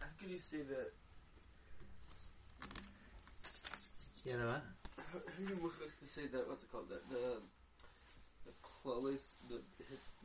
How 0.00 0.06
could 0.20 0.30
how 0.50 0.56
could 0.56 0.66
you 0.66 0.66
say 0.66 0.74
that? 0.74 0.90
You 4.24 4.36
know 4.36 4.46
what? 4.46 4.62
Are 4.98 5.70
supposed 5.70 5.98
to 6.02 6.08
say 6.14 6.26
that? 6.26 6.48
What's 6.48 6.62
it 6.62 6.72
called? 6.72 6.88
That 6.90 7.08
the 7.08 7.40
the 8.46 8.52
klolis, 8.62 9.38
the 9.48 9.62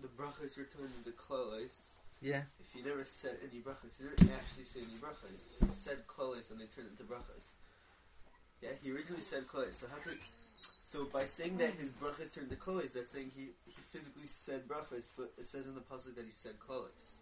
the 0.01 0.07
brachas 0.07 0.57
returned 0.57 0.91
into 0.97 1.11
klolis. 1.11 1.73
Yeah. 2.21 2.43
If 2.59 2.73
he 2.73 2.81
never 2.81 3.05
said 3.05 3.37
any 3.43 3.61
brachas, 3.61 3.97
he 3.97 4.03
didn't 4.03 4.33
actually 4.33 4.65
say 4.65 4.81
any 4.81 4.97
brachas. 4.97 5.61
He 5.61 5.67
said 5.83 6.07
klolis 6.07 6.49
and 6.49 6.59
they 6.59 6.65
turned 6.73 6.89
into 6.89 7.03
brachas. 7.03 7.53
Yeah, 8.61 8.71
he 8.81 8.91
originally 8.91 9.21
said 9.21 9.47
klolis. 9.47 9.79
So 9.79 9.87
how 9.87 10.01
could 10.03 10.17
so 10.91 11.05
by 11.05 11.25
saying 11.25 11.57
that 11.57 11.75
his 11.75 11.91
brachas 11.91 12.33
turned 12.33 12.49
to 12.49 12.55
klolis, 12.55 12.93
that's 12.93 13.11
saying 13.11 13.31
he 13.35 13.53
he 13.65 13.81
physically 13.91 14.27
said 14.27 14.67
brachas, 14.67 15.11
but 15.15 15.33
it 15.37 15.45
says 15.45 15.67
in 15.67 15.75
the 15.75 15.85
pasuk 15.85 16.15
that 16.15 16.25
he 16.25 16.31
said 16.31 16.57
klolis. 16.59 17.21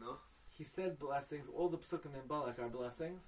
No. 0.00 0.18
He 0.56 0.64
said 0.64 0.98
blessings. 0.98 1.48
All 1.54 1.68
the 1.68 1.78
psukim 1.78 2.14
in 2.14 2.26
Balak 2.28 2.58
are 2.58 2.68
blessings. 2.68 3.22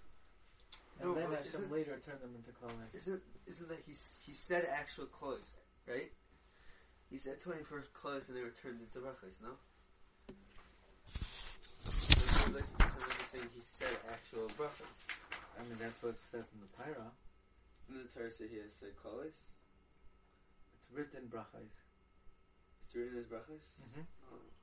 And 1.01 1.11
No, 1.11 1.14
then 1.14 1.33
Hashem 1.33 1.70
later 1.70 1.99
turned 2.07 2.20
them 2.22 2.35
into 2.35 2.53
Kolek. 2.57 2.95
Isn't 2.95 3.20
isn't 3.47 3.68
that 3.68 3.83
he 3.85 3.95
he 4.24 4.33
said 4.33 4.64
actual 4.70 5.07
clothes, 5.07 5.51
right? 5.87 6.11
He 7.11 7.18
said 7.18 7.41
twenty 7.41 7.64
first 7.64 7.93
clothes 7.93 8.29
and 8.29 8.37
they 8.37 8.43
were 8.43 8.55
turned 8.62 8.81
into 8.81 8.99
brachas, 8.99 9.43
no? 9.43 9.59
So 11.91 12.51
like, 12.53 12.64
it 12.64 12.79
sounds 12.79 13.03
like 13.03 13.18
he's 13.20 13.31
saying 13.31 13.49
he 13.53 13.61
said 13.61 13.95
actual 14.09 14.49
brachas. 14.57 14.97
I 15.59 15.62
mean, 15.68 15.79
that's 15.81 16.01
what 16.03 16.14
it 16.14 16.24
says 16.31 16.47
in 16.55 16.61
the 16.62 16.70
Torah. 16.79 17.11
And 17.89 18.01
the 18.01 18.09
Torah 18.14 18.31
said 18.31 18.49
he 18.51 18.59
has 18.59 18.72
said 18.79 18.97
clothes. 18.97 19.43
It's 20.74 20.89
written 20.95 21.29
brachas. 21.29 21.74
It's 22.87 22.95
written 22.95 23.18
as 23.18 23.27
brachas. 23.27 23.66
Mm-hmm. 23.83 24.07
Oh. 24.33 24.56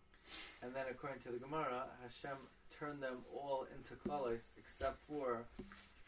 And 0.61 0.73
then 0.73 0.85
according 0.89 1.21
to 1.23 1.31
the 1.31 1.37
Gemara, 1.39 1.87
Hashem 2.01 2.37
turned 2.79 3.01
them 3.03 3.25
all 3.33 3.67
into 3.75 3.95
Kolek 4.07 4.39
except 4.57 4.97
for 5.07 5.45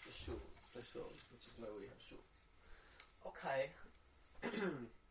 The 0.06 0.12
shuls, 0.12 0.40
the 0.74 0.82
shuls. 0.82 1.20
which 1.32 1.46
is 1.48 1.54
why 1.58 1.68
we 1.78 1.88
have 1.88 2.00
shuls. 2.00 2.32
Okay. 3.28 3.70